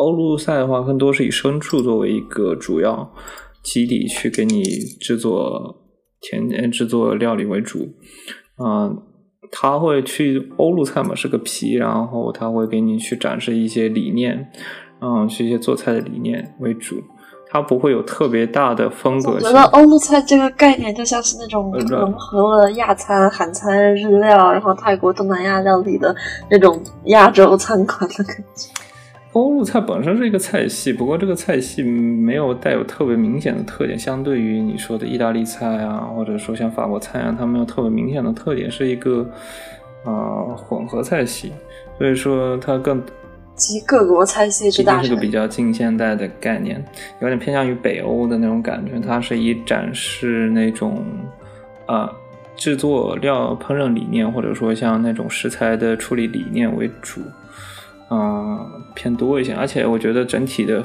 [0.00, 3.12] 欧陆菜的话，更多是以牲畜作为一个主要
[3.62, 4.62] 基底去给你
[4.98, 5.76] 制作
[6.20, 7.86] 甜制作料理为主。
[8.58, 8.96] 嗯，
[9.52, 14.50] 他会去欧陆菜嘛是个皮，然后他会给你去展示一些理念，
[15.02, 16.96] 嗯，去一些做菜的理念为主。
[17.52, 19.32] 它不会有特别大的风格。
[19.32, 26.14] 我觉得欧陆菜这个概念就像是那种融合了亚餐、韩餐、日料，然后泰国、东南亚料理的
[26.48, 28.70] 那种亚洲餐馆的感觉。
[29.32, 39.24] 欧陆菜本身是一个菜系，不过这个菜系没有带有特别明显的特点，相对于你说的意大利菜啊，或者说像法国菜啊，它没有特别明显的特点，是一个
[40.04, 41.52] 啊混合菜系，
[41.96, 43.00] 所以说它更
[43.54, 46.84] 集各国菜系之大是个比较近现代的概念，
[47.20, 51.04] 有点偏向于北欧的那种感觉，它是以展示那种
[51.86, 52.10] 啊
[52.56, 57.20] 制作料烹饪理念，或者说像那种食材的处理理念为主。
[58.12, 60.84] 嗯，偏多一些，而且我觉得整体的，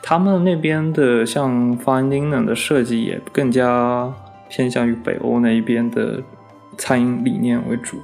[0.00, 4.10] 他们那边的像 fine dining 的设计也更加
[4.48, 6.22] 偏向于北欧那一边的
[6.78, 7.98] 餐饮理念为主。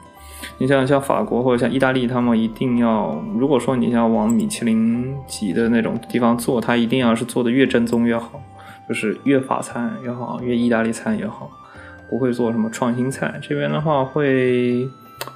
[0.58, 8.42] 你像像法国或者像意大利，他们一定要，如果说你要往米其林级的那种地方做，它一定要是做的越正宗越好，
[8.86, 11.50] 就是越法餐越好，越意大利餐也好，
[12.10, 13.40] 不会做什么创新菜。
[13.40, 14.86] 这边的话会。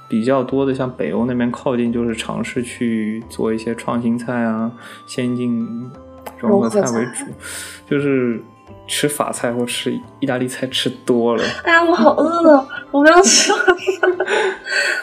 [0.07, 4.71] 比较多的，像北欧那边靠近，就是尝试去做一些创新菜啊、
[5.05, 5.91] 先进
[6.39, 7.25] 融合菜为主，
[7.89, 8.41] 就是
[8.87, 11.43] 吃法菜或吃意大利菜吃多了。
[11.63, 13.51] 哎呀，我好饿了，我们要吃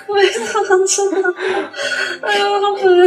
[0.08, 1.02] 我也想吃。
[2.22, 3.06] 哎呀，好饿！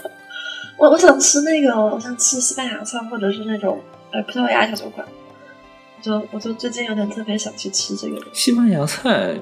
[0.76, 3.80] 我我想吃那个，我想吃西班牙菜，或者是那种
[4.12, 5.06] 呃葡萄牙小酒馆。
[5.96, 9.34] 我就我就最近有点特别想去吃这个西班牙菜。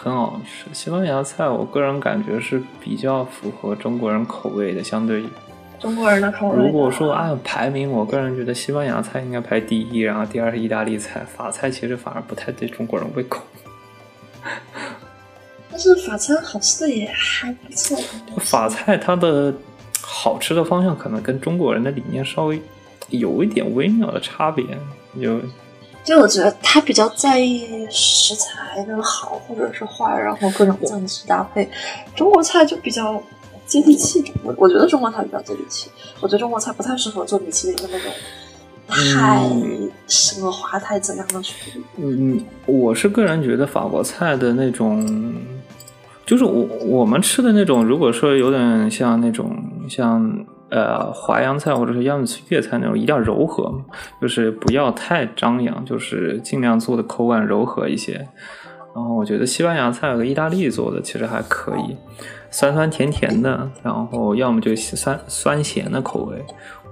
[0.00, 5.28] 很好吃，西班牙菜我个人感觉是比较符合中国人口味的，相对于
[5.80, 6.56] 中国人的口味。
[6.56, 13.42] 如果说按排名，我个人觉得西班牙菜应该排第一，然后第二是意大利菜，法菜其实反而不太对中国人胃口。
[15.68, 17.98] 但是法餐好吃的也还不错。
[18.36, 19.52] 法菜它的
[20.00, 22.62] 好吃的方向可能跟中国人的理念稍微
[23.08, 24.64] 有一点微妙的差别，
[25.14, 25.40] 有。
[26.08, 31.68] 就我觉得他比较在意食材的好或者是坏，然后各种酱汁搭配。
[32.16, 33.22] 中国菜就比较
[33.66, 35.90] 接地气，我我觉得中国菜比较接地气。
[36.22, 38.10] 我觉得中国菜不太适合做米其林的那种
[38.88, 39.46] 太
[40.08, 41.82] 奢华、太怎样的厨艺。
[41.98, 45.36] 嗯，我是个人觉得法国菜的那种，
[46.24, 49.54] 就是我我们吃的那种，如果说有点像那种
[49.90, 50.46] 像。
[50.70, 53.72] 呃，淮扬菜或者是样子粤菜那种，一定要柔和，
[54.20, 58.28] 就是不要太张扬，就是尽量做的口感柔和一些。
[58.94, 61.96] 然后我觉得西班牙菜和意大利做的其实还可以，
[62.50, 66.44] 酸酸甜甜的，然后要么就酸酸咸的口味，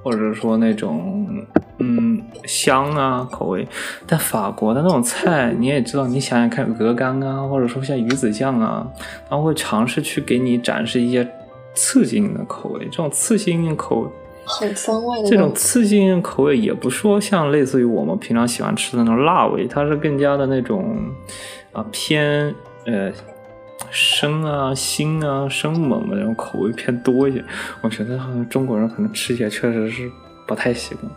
[0.02, 1.44] 或者说那种
[1.78, 3.66] 嗯香啊口味。
[4.06, 8.86] 但法国的那种菜你也知道，你想想看，鹅肝啊，或者说像鱼子酱啊，
[9.28, 11.28] 他会尝试去给你展示一些。
[11.76, 14.08] 刺激性的口味，这种刺激性口味
[14.44, 15.28] 很风味的。
[15.28, 20.96] 这种刺激性口味也不说像类似于我们平常喜欢吃的那种辣味，它是更加的那种
[21.72, 22.54] 啊偏
[22.86, 23.12] 呃
[23.90, 27.44] 生啊腥啊生猛的那种口味偏多一些。
[27.82, 30.10] 我觉得好像中国人可能吃起来确实是
[30.46, 31.12] 不太习惯。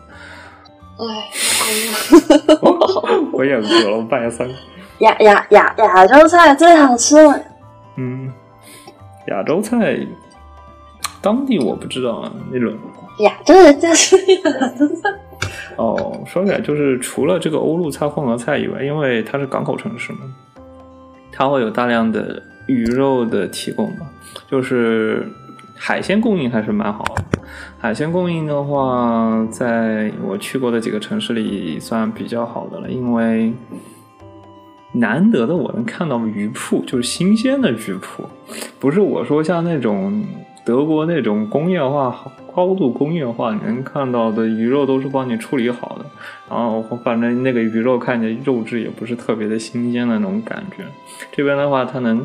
[1.00, 1.30] 哎，
[3.32, 4.50] 我也饿了，我半夜三。
[5.00, 7.40] 亚亚亚亚洲菜最好吃了。
[7.96, 8.30] 嗯，
[9.28, 9.98] 亚洲菜。
[11.22, 12.74] 当地我不知道啊，那种
[13.20, 15.10] 亚洲人家是亚洲菜。
[15.76, 20.20] 哦，说起来就是除了这个欧陆菜混合菜以外，因为它是港口城市嘛，
[21.32, 24.10] 它会有大量的鱼肉的提供嘛，
[24.50, 25.28] 就是
[25.76, 27.40] 海鲜供应还是蛮好的。
[27.78, 33.52] 海鲜供应的话，在我去过的几个城市里算比较好的了，因为
[34.94, 38.24] 难得的我能看到鱼铺，就是新鲜的鱼铺，
[38.80, 40.24] 不是我说像那种。
[40.70, 46.06] 德国那种工业化、高度工业化，你能看到的鱼肉都是帮你处理好的，
[46.48, 50.84] 然后反正那个鱼肉看起来肉质也不是特别的新鲜的那种感觉。
[51.32, 52.24] 这边的话，它能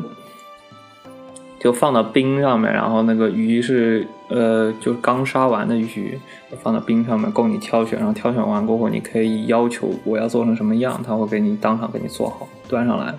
[1.59, 6.15] 就放到冰上面，然后那个鱼是呃，就刚杀完的鱼
[6.61, 13.11] 放到冰上面供你挑选，然后挑选完过后，你可以要求我要做成什么样，他会给你当场给你做好端上来。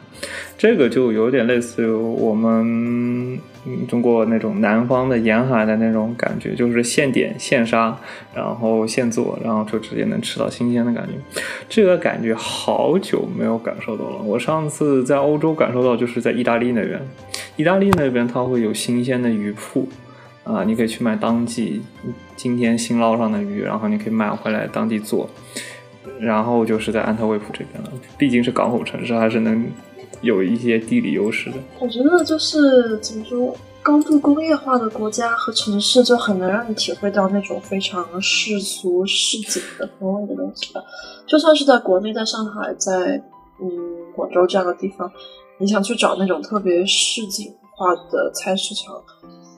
[0.57, 3.41] 这个就有点类似于我们。
[3.67, 7.97] 嗯中国那种南方的沿海的那种感觉，就是现点现杀，
[8.33, 11.41] 然后现做，然后就直接能吃到新鲜的感觉。
[11.69, 14.23] 这个感觉好久没有感受到了。
[14.23, 17.01] 我上次在欧洲感受到，就是在意大利那边。
[17.57, 19.89] 意大利那边它会有新鲜的鱼铺
[20.45, 21.83] 啊，你可以去买当季
[22.37, 25.29] 今天新捞上的鱼，然后你可以买回来当地做。
[26.21, 29.67] 然后就是在安特卫普这边了，毕竟是港口城市，还是能。
[30.21, 40.81] 有一些地理优势的，我觉得就是怎么说，高度工业化的国家和城市就很能让你体会到那种非常世俗市井的风味的东西吧。
[41.27, 43.23] 就算是在国内，在上海，在
[43.61, 45.11] 嗯广州这样的地方，
[45.59, 48.95] 你想去找那种特别市井化的菜市场，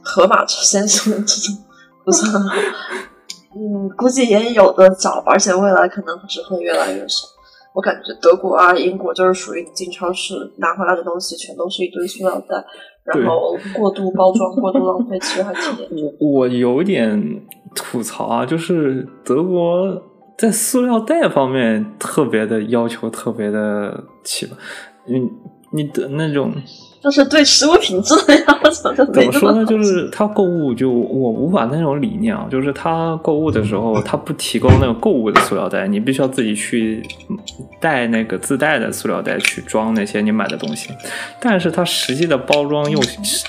[0.02, 1.56] 盒马鲜生这种
[2.04, 2.54] 不算好。
[3.54, 7.26] 嗯，估计也有的找，而且未来可能只会越来越少。
[7.72, 12.64] 我感觉德国啊、英国就是属于进超市拿回来的东西全都是一堆塑料袋，
[13.04, 16.14] 然后过度包装、过度浪费，其实还挺严重。
[16.18, 17.42] 我我有点
[17.74, 20.02] 吐槽啊，就是德国
[20.36, 24.50] 在塑料袋方面特别的要求特别的奇葩，
[25.06, 25.30] 你
[25.72, 26.52] 你的那种。
[27.00, 29.64] 就是对食物品质的要求就怎么说呢？
[29.64, 37.00] 就是他购物就我无法那种理念啊，就是他购物的时候他不提供那个购物的塑料袋，你必须要自己去
[37.80, 40.90] 带那个自带的塑料袋去装那些你买的东西。
[41.40, 43.00] 但是他实际的包装用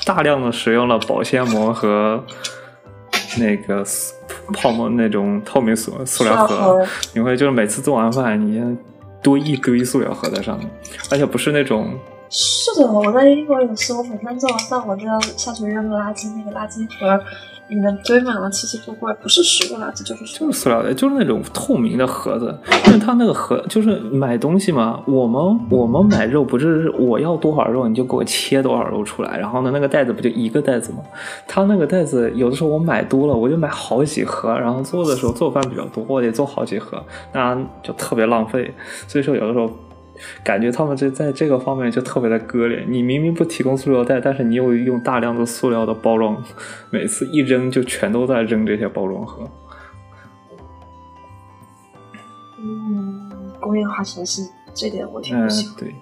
[0.06, 2.24] 大量的使用了保鲜膜和
[3.40, 3.84] 那个
[4.54, 6.86] 泡沫那种透明塑塑料盒，
[7.16, 8.62] 你会就是每次做完饭你
[9.24, 10.70] 多一堆塑料盒在上面，
[11.10, 11.92] 而且不是那种。
[12.30, 17.20] 是的，我在英国也是，我每天做完饭我就要下去扔个垃圾，那个垃圾盒
[17.70, 22.56] 里面堆满了奇奇怪怪，不是食物垃圾就是就是塑料的，就是那种透明的盒子。
[22.86, 31.00] 因为它那个盒就是买东西嘛，我们我们买肉不是我要多少肉你就给我切多少肉出来，然后呢那个袋子不就一个袋子吗？
[31.48, 37.04] 它那个袋子有的时候我买多了，我就买好几盒，然后做的时候做饭比较多，我得做好几盒，
[37.34, 38.72] 那就特别浪费。
[39.08, 39.68] 所以说有的时候。
[40.44, 42.86] 感觉他们这在这个方面就特别的割裂。
[42.88, 46.44] 你明明不提供塑料袋，但是你又用大量的塑料的包装，
[46.90, 49.50] 每次一扔就全都在扔这些包装盒。
[52.58, 54.42] 嗯，工业化城市
[54.74, 55.76] 这点我挺不喜欢。
[55.78, 55.96] 对。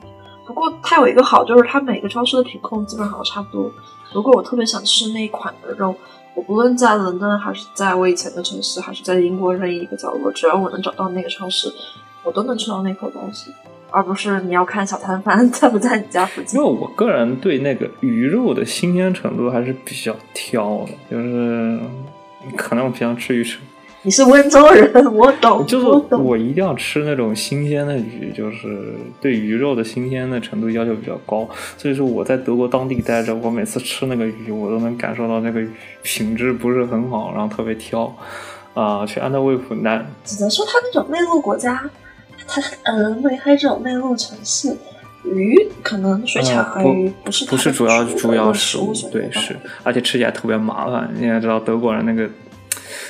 [0.45, 3.70] 不过它有一个好，就是它每个超市的品控基本上都差不多。
[4.13, 5.93] 如果我特别想吃那一款的肉，
[6.34, 11.70] 我不论在伦敦还是在我以前的城市，还是在英国任意一个角落，只要我能找到那个超市，
[12.24, 13.51] 我都能吃到那口东西。
[13.89, 16.59] 而不是你要看小摊贩 在不在你家附近。
[16.59, 21.79] 因为我个人对那个鱼肉的新鲜程度还是比较挑的，就是
[22.55, 23.59] 可能我平常吃鱼吃。
[24.03, 25.65] 你是温州人，我懂。
[25.67, 31.49] 就是我一定要吃那种新鲜的鱼，就是对鱼肉的新鲜的程度要求比较高。
[31.77, 35.61] 所以说我在德国当地待着，我每次吃那个鱼，我都能感受到那个
[36.03, 38.15] 品质不是很好，然后特别挑。
[38.73, 41.83] 啊，去安特卫普南，只能说它那种内陆国家。
[42.47, 44.75] 它呃，梅开这种内陆城市，
[45.25, 51.09] 鱼可能水产鱼不是不是主要主要食物，对是，而且吃起来特别麻烦。
[51.13, 52.29] 你也知道德国人那个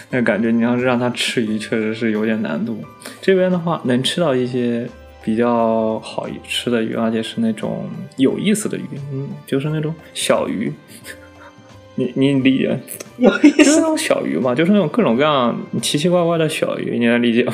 [0.10, 2.84] 那个感觉，你要是让他吃鱼，确实是有点难度。
[3.22, 4.90] 这边的话，能吃到一些
[5.24, 10.74] 比较好吃的鱼，而且是那种有意思的鱼，嗯，就是那种小鱼。
[11.96, 12.80] 你你理解？
[13.18, 17.54] 有意思，就是那种小鱼嘛，就是那种各种各样奇奇怪怪的小鱼，你能理解吗？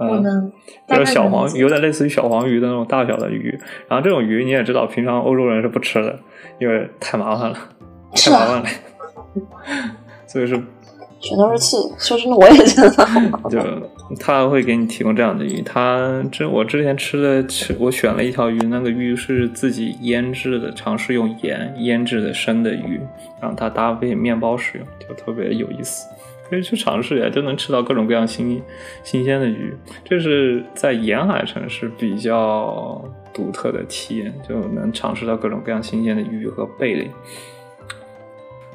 [0.00, 0.52] 嗯，
[0.88, 3.50] 就是小黄，有点类似于小黄鱼的那种大小的鱼。
[3.88, 6.18] 然后这种鱼你也知道，平常欧洲人是不吃的，
[6.58, 7.58] 因为太麻烦了，
[8.14, 8.68] 太麻烦了。
[10.26, 10.60] 所以是，
[11.20, 11.76] 全都是刺。
[11.98, 13.50] 说真的，我也觉得好麻烦。
[13.50, 13.60] 就
[14.18, 15.60] 他会给你提供这样的鱼。
[15.62, 23.00] 他这我之前吃的吃，我选了一条鱼，那个鱼是自己腌制的，尝试用盐腌制的生的鱼，
[23.40, 26.08] 然后它搭配面包使用，就特别有意思。
[26.50, 28.60] 可以去尝试一下，就能吃到各种各样新
[29.04, 29.72] 新鲜的鱼，
[30.04, 37.08] 这是在沿海城市比较独特的体验，就能尝试到各种各样新鲜的鱼和贝类。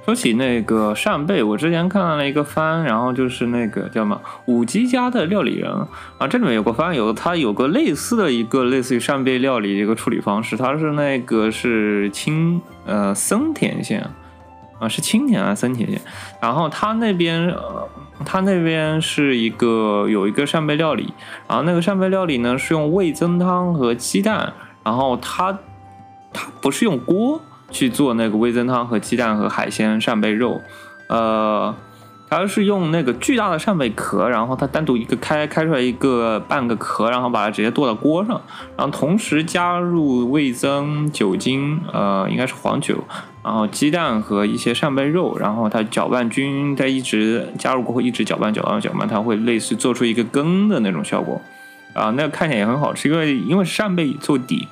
[0.06, 5.72] 说起那个扇贝，我之前看了一个番，然后就是那个叫什么五 G 家的料理人
[6.20, 14.08] 啊，这里面有个番，有它有个类似的一个类似于扇贝料理的一个处理方式，它是那个是清呃森田县。
[14.80, 16.02] 啊，是青田啊，森田县。
[16.42, 17.88] 然后他那边，呃，
[18.26, 21.14] 他那边是一个有一个扇贝料理。
[21.48, 24.54] 然后那个扇贝料理呢，是用味增汤和鸡蛋。
[24.84, 25.58] 然后他
[26.32, 30.62] 他不是用锅去做那个味增汤和鸡蛋和海鲜扇贝肉，
[31.10, 31.74] 呃，
[32.30, 38.39] 他是用那个巨大的扇贝壳，然后他单独一个开开出来一个半个壳，然后把它直接剁到锅上，
[38.78, 43.04] 然后同时加入味增、酒精，呃，应该是黄酒。
[43.46, 51.39] 然后鸡蛋和一些扇贝肉，然后它搅拌均匀，它一直加入过后一直搅拌搅拌搅拌，它会类似做出一个羹的那种效果，
[51.93, 54.67] 啊，那看起来也很好吃，因为因为扇贝做底，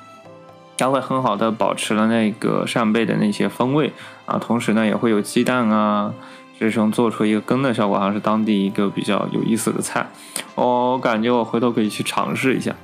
[0.76, 3.92] 它会很好的保持了那个扇贝的那些风味，
[4.26, 6.12] 啊，同时呢也会有鸡蛋啊，
[6.58, 10.04] 这种做出一个羹的效果，好像是当地一个比较有意思的菜，
[10.56, 12.74] 我感觉我回头可以去尝试一下。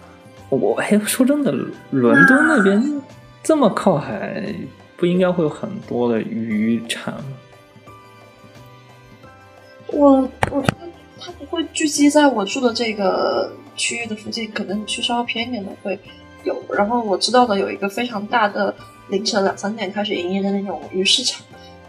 [0.50, 1.50] 我哎，说真的，
[1.90, 3.02] 伦敦那边
[3.42, 4.54] 这么靠海。
[5.00, 7.24] 不应该会有很多的渔产吗？
[9.86, 10.86] 我我觉得
[11.18, 15.98] 它不会聚集在我住的这个区域的附近，可能去稍微偏一点的会
[16.44, 16.62] 有。
[16.72, 18.74] 然后我知道的有一个非常大的
[19.08, 21.42] 凌晨两三点开始营业的那种鱼市场，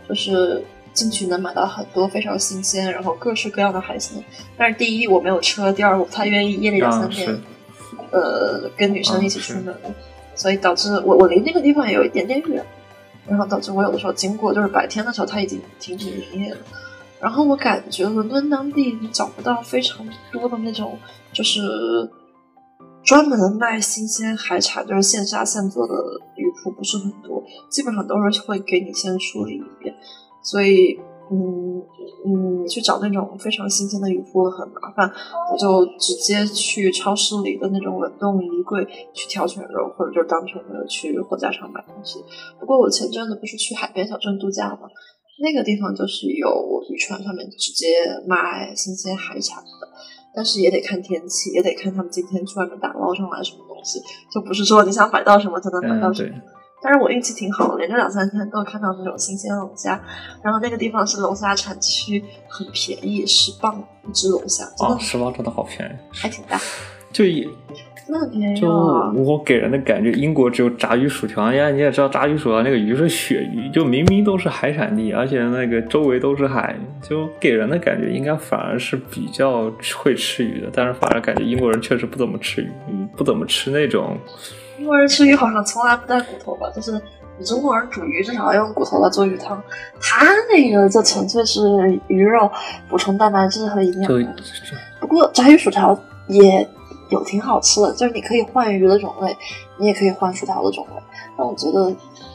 [0.08, 0.64] 就是
[0.94, 4.24] 进去能买到很多非常新鲜，然后各式各样的海鲜。
[4.58, 7.30] 但是第一我没有车，第二我不太愿意夜里两三点，
[8.12, 9.76] 呃，跟女生一起出门，
[10.34, 12.66] 所以导致我我离那个地方也有一点点远，
[13.28, 16.60] 然后导致我有的时候经过就是白天的时候它已经停止营业了。
[17.20, 20.98] 然后我感觉伦敦当地你找不到非常多的那种
[21.32, 21.62] 就是
[23.04, 25.94] 专门卖新鲜海产，就是现杀现做的
[26.36, 29.96] 鱼铺不是很多，基本上都是会给你先处理一遍。
[30.44, 31.00] 所以，
[31.32, 31.80] 嗯
[32.28, 35.10] 嗯，去找那种非常新鲜的鱼铺很麻烦，
[35.52, 42.20] 我就直接去超市里的那种冷冻衣柜去挑选肉，或者就单纯的去货架上买东西。
[42.60, 44.90] 不过我前阵子不是去海边小镇度假吗？
[45.42, 47.88] 那个地方就是有渔船上面直接
[48.28, 49.88] 卖新鲜海产的，
[50.36, 54.00] 但是也得看天气，也得看他们今天去外面打捞上来什么东西，
[54.32, 56.36] 就不是说你想买到什么就能买到什么。
[56.84, 60.02] 但是我运气挺好，连着两三天都看到那种新鲜龙虾，
[60.44, 66.60] 然后那个地方是龙虾产区，很便宜，十磅一只龙虾，啊，十磅真的好便宜，还挺大，
[67.14, 68.60] 就也真的很便宜。
[68.60, 76.76] 就我给人的感觉，英国只有炸鱼薯条呀，你也知道炸鱼薯条那个鱼是鳕鱼，就明明都是海产地，而且那个周围都是海，
[77.08, 82.72] 就给人的感觉应该反而是比较会吃鱼的，但是反而感觉英国人确实不怎么吃鱼，
[83.16, 84.18] 不怎么吃那种。
[84.82, 86.68] 中国人吃鱼好像从来不带骨头吧？
[86.76, 87.00] 就是
[87.46, 89.62] 中国人煮鱼至少要用骨头来做鱼汤，
[90.02, 91.62] 他那个就纯粹是
[92.08, 92.50] 鱼肉
[92.90, 94.36] 补充蛋白质和营养。
[95.00, 95.96] 不过炸鱼薯条
[96.28, 96.68] 也
[97.10, 99.38] 有挺好吃的，就是你可以换鱼的种类，
[99.78, 101.02] 你也可以换薯条的种类。
[101.38, 101.92] 但我觉得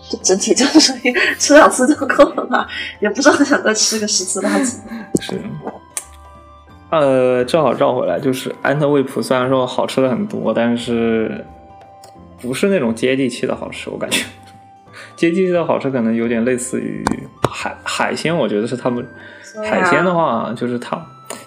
[0.08, 0.92] 就整体就是
[1.40, 2.68] 吃两次就够了吧，
[3.00, 4.80] 也不是很想再吃个十次八次。
[5.20, 5.40] 是。
[6.90, 11.44] 呃，正好绕回来，就是安特卫普虽然说好吃的很多，但是。
[12.40, 14.24] 不是那种接地气的好吃，我感觉
[15.16, 17.04] 接地气的好吃可能有点类似于
[17.50, 19.06] 海海鲜，我觉得是他们
[19.64, 20.96] 海鲜的话，就是他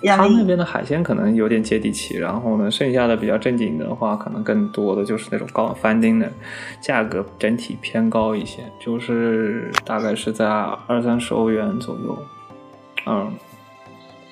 [0.04, 6.32] 他那边的海鲜可能有点接地气，然后呢，剩下的比较正经的话，可能更多的就是那种高翻丁的，
[6.82, 12.18] 价格整体偏高一些，就是大概是在二三十欧元左右。
[13.06, 13.32] 嗯，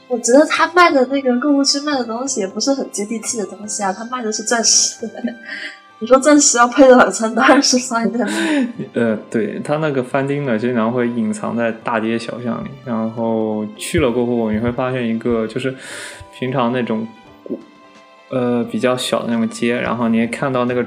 [0.08, 5.08] 我觉得他卖的那个购物区卖的东西也不是很接地气的东西啊，他卖的是钻石。
[6.00, 8.24] 你说暂时要配的晚餐当然是翻丁。
[8.94, 15.74] 呃，对他那个翻丁呢，经常会隐藏在大街小巷里，然后去了过后，你会发现一个就是
[16.38, 17.08] 平常那种
[17.44, 17.60] 古
[18.30, 20.86] 呃比较小的那种街，然后你也看到那个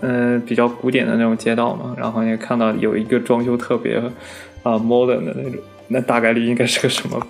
[0.00, 3.96] 呃比较古典的那种街道嘛，然后你也看到有一个装修特别
[4.62, 5.54] 啊 modern 的那种，
[5.88, 7.26] 那大概率应该是个什么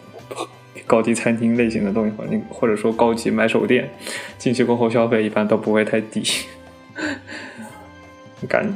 [0.85, 3.89] 高级餐厅类型的东西，或者或者说高级买手店，
[4.36, 6.24] 进去过后消费一般都不会太低。
[8.48, 8.72] 感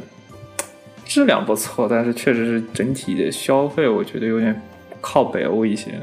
[1.04, 4.60] 质量不错，但是确实是整体的消费，我觉得有点
[5.00, 6.00] 靠北欧一些，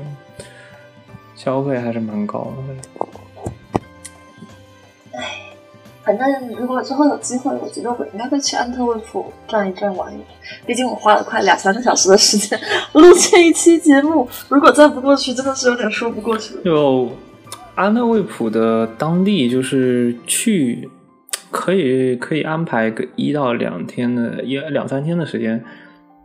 [1.36, 3.08] 消费还是蛮高的。
[5.14, 5.20] 唉，
[6.04, 10.26] 反正如果之后有机会，我觉得我应该会去安特卫普转一转玩一玩。
[10.66, 12.60] 毕竟我花了快两三个小时的时间
[12.94, 16.62] 录这一期节目，如果再不过去，真的是有点说不过去了。
[16.64, 17.10] 就
[17.74, 20.90] 安特卫普的当地，就是去。
[21.52, 25.64] 可以可以安排个一到两天的，一两三天的时间，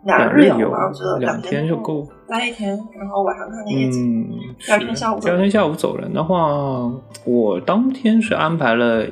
[0.05, 0.73] 两日游，
[1.19, 2.07] 两天就够。
[2.29, 4.23] 待一天，然后晚上看夜景。
[4.23, 5.19] 嗯，第二天下午。
[5.21, 6.91] 第二天下午走人的话，
[7.25, 9.05] 我当天是安排了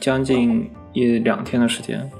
[0.00, 2.10] 将近一两天的时间。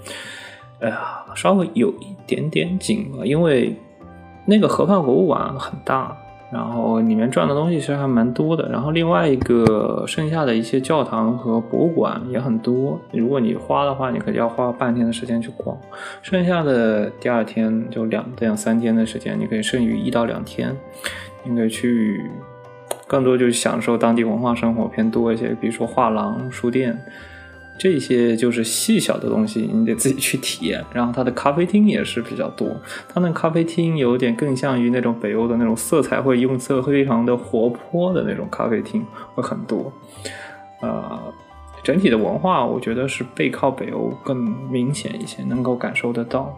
[0.81, 3.77] 哎呀，稍微有一点点紧了，因为
[4.47, 6.17] 那个河畔博物馆很大。
[6.53, 13.01] 然后里面转的东西其实还蛮多的，然后另外一个剩下的一些教堂和博物馆也很多。
[13.11, 15.75] 如果你花的话，你可能要花半天的时间去逛，
[16.21, 20.77] 剩下的第二天就两两三天的时间，你可以剩余一到两天，
[21.43, 22.31] 你可以去
[23.07, 26.99] 更多就是享受当地文化生活偏多一些，比如说画廊、书店。
[27.79, 30.85] 这些就是细小的东西，你得自己去体验。
[30.93, 32.69] 然后它的咖啡厅也是比较多，
[33.09, 39.05] 它那咖啡厅有点更像于那种北欧的那种色彩会用色非常的活泼的那种咖啡厅
[39.35, 39.93] 会很多。
[40.81, 41.19] 呃，
[41.83, 44.37] 整体的文化我觉得是背靠北欧更
[44.71, 46.57] 明显一些，能够感受得到。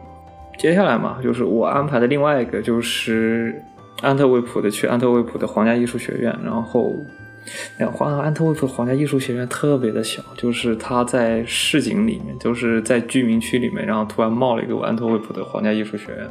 [0.59, 3.62] 接下来嘛，就是我安排的另外一个就是
[4.03, 6.93] 安特卫普的去安特卫普的皇家艺术学院，然后。
[7.79, 16.25] 那皇安特卫普皇家艺术学院特别的小，就是它在市井里面，就是在居民区里面，然后突然冒了一个安特卫普的皇家艺术学院，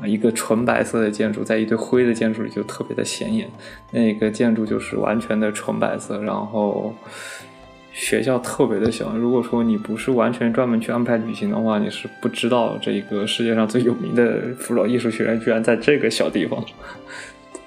[0.00, 3.48] 啊，一个纯白色的建筑，在一堆灰的建筑里就特别的显眼。
[3.90, 6.94] 那个建筑就是完全的纯白色，然后
[7.92, 9.16] 学校特别的小。
[9.16, 16.62] 如果说你不是完全专门去安排旅行的话，你是不知道这个世界上最有名的扶老艺术学院居然在这个小地方。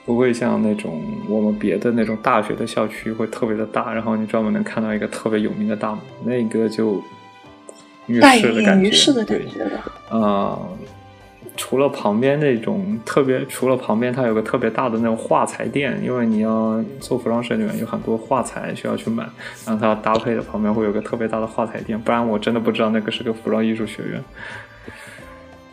[0.06, 7.02] 不会像那种我们别的那种大学的校区会特别的大，然后你专门能看到一个特别有名的大门，那个就
[8.08, 8.90] 浴室的感觉，
[9.24, 10.60] 对，啊。
[11.56, 19.24] 除了旁边那种特别，除了旁边它有个特别大的那种画材店，因为你要做服装设计嘛，有很多画材需要去买，
[19.64, 24.24] 然后它搭配的旁边会有个特别大的画材店，不然我真的不知道那个是个服装艺术学院。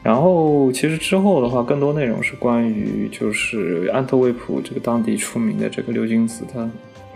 [0.02, 6.70] 然后其实之后的话，更多内容是关于就是安特卫普这个当地出名的这个刘君子，他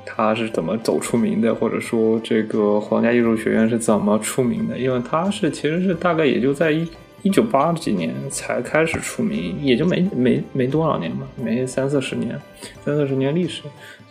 [0.05, 6.89] 他是怎么走出名的，或者说这个皇家艺术学院是怎么出名的，因为他是其实是大概也就在一。
[7.27, 12.39] 一九八几年才开始出名，也就没没没多少年嘛，没三四十年，
[12.85, 13.63] 三四十年历史，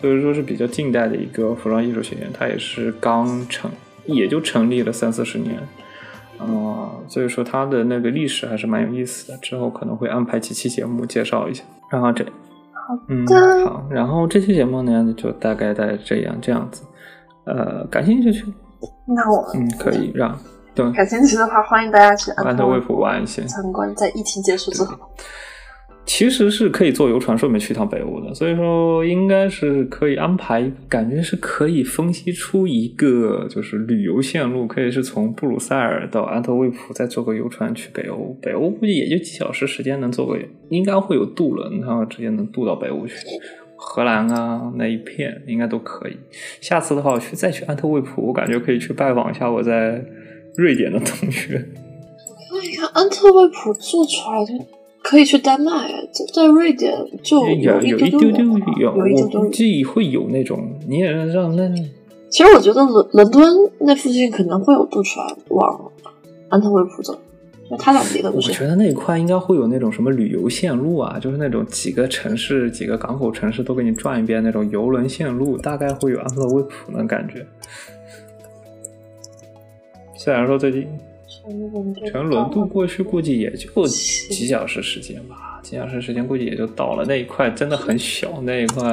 [0.02, 3.70] 所以说是比较近代的一个服装艺术学院，它也是刚成，
[4.08, 5.60] 也就成立了三四十年，
[6.44, 11.64] 啊，所以说它的那个历史还是蛮有意思的，之后可能会安排几期节目介绍一下。
[11.92, 13.26] 然后这，好嗯
[13.66, 16.84] 好，然后这期节目呢就大概在这样这样子，
[17.46, 18.46] 呃，感兴趣去，
[19.06, 20.38] 那我嗯可以让
[20.74, 20.92] 对。
[20.92, 23.94] 感兴趣的话，欢迎大家去安特卫普玩一些参观。
[23.96, 24.98] 在疫情结束之后，
[26.06, 30.72] 其实是可以坐游船顺便去一趟北欧的，所以说应该是可以安排。
[30.88, 38.38] 感觉是可以分析出一个就是旅游线路，可以是从布鲁塞尔到安特卫普，再坐个游船去北欧。
[38.42, 40.38] 北欧估计也就几小时时间能坐个，
[40.70, 43.16] 应该会有渡轮，然后直接能渡到北欧去。
[43.76, 46.18] 荷兰啊那一片应该都可以。
[46.62, 50.04] 下次的话，我去再去安特卫普，我感觉可以去拜访一下我在。
[50.56, 51.56] 瑞典的同学，
[52.30, 54.54] 我看一看安特卫普坐船就
[55.04, 55.72] 可以去丹麦，
[56.14, 58.32] 在在瑞典就有一丢丢
[58.80, 61.70] 有，有一丢丢，估计会有那种你也让那。
[62.30, 65.92] 其实我觉得伦伦敦那附近可能会有渡船往
[66.50, 67.16] 安特卫普走，
[67.70, 68.50] 那他俩别的不是。
[68.50, 77.46] 我觉得那一块应该会有那种什么旅游线路啊，就是那种几个城市、几个港口城市都给你转一遍那种游轮线路，大概会有安特卫普的感觉。
[80.18, 80.88] 虽然说最近
[82.06, 88.84] 全轮渡过去，估计也就几小时时间吧，几小时时间估计也就到了那一块，真的很小那一块，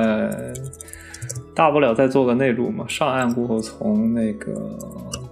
[1.54, 4.76] 大不了再做个内陆嘛，上岸过后从那个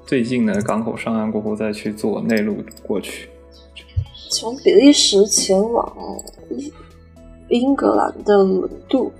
[0.06, 3.28] 最近的港口上岸过后再去做内陆过去。
[4.30, 5.96] 从比利时前往
[7.48, 9.10] 英格兰的轮渡。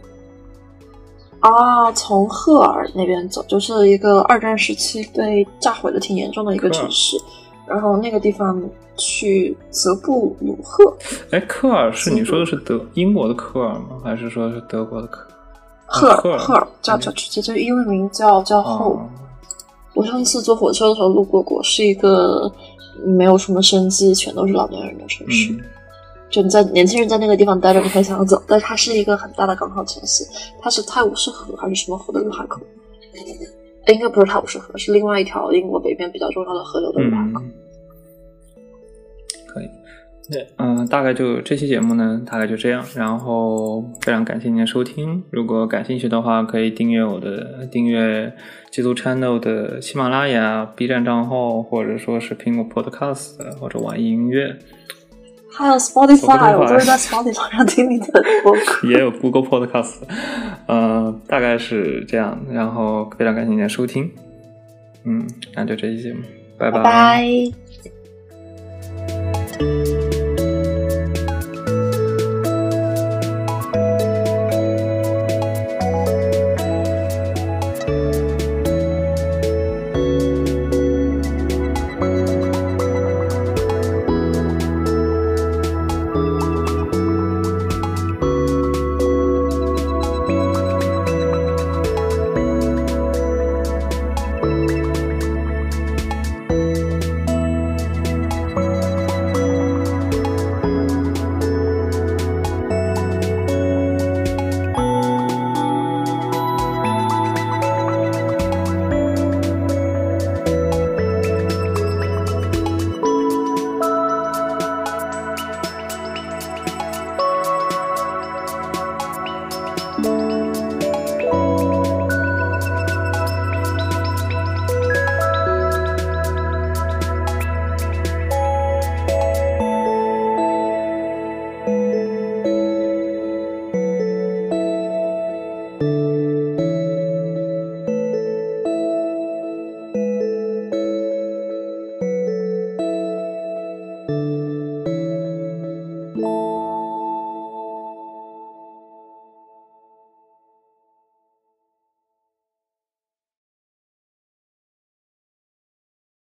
[1.41, 7.16] 啊，从赫尔那边走，就是一个二战时期被炸毁的挺严重的一个城市。
[7.69, 8.62] 然后那个地方
[8.97, 10.97] 去泽布鲁赫。
[11.31, 14.01] 哎，科尔是你说的是德英国的科尔吗？
[14.03, 15.28] 还是说是德国的科？
[15.86, 19.01] 赫尔赫尔叫叫直接英文名叫叫后。
[19.95, 22.53] 我上次坐火车的时候路过过，是一个
[23.05, 25.53] 没有什么生机，全都是老年人的城市。
[26.31, 30.24] 就你在年轻人在那个地方待着，你很想走，但它是一个很大的港口城市，
[30.61, 32.61] 它是泰晤士河还是什么河的入海口？
[33.89, 37.43] 应该不是泰晤士河，是另外一条英国北边比较重要的河流的入海口。
[39.49, 39.69] 可以，
[40.31, 42.85] 对，嗯，大概就这期节目呢，大概就这样。
[42.95, 48.33] 然后非常感谢您的收听，如果感兴趣的话，可以订阅我的订阅
[48.70, 54.55] 基督 channel 的喜马拉雅、B 站账号，或者说是苹果 Podcast 或者网易音乐。
[55.51, 58.87] 还有 Spotify，我都是在 Spotify 上听你的播客。
[58.87, 60.03] 也有 Google Podcast，
[60.69, 62.39] 嗯，大概是这样。
[62.49, 64.09] 然后非常感谢您的收听，
[65.05, 65.27] 嗯，
[65.57, 66.20] 那就这期节目，
[66.57, 67.68] 拜拜。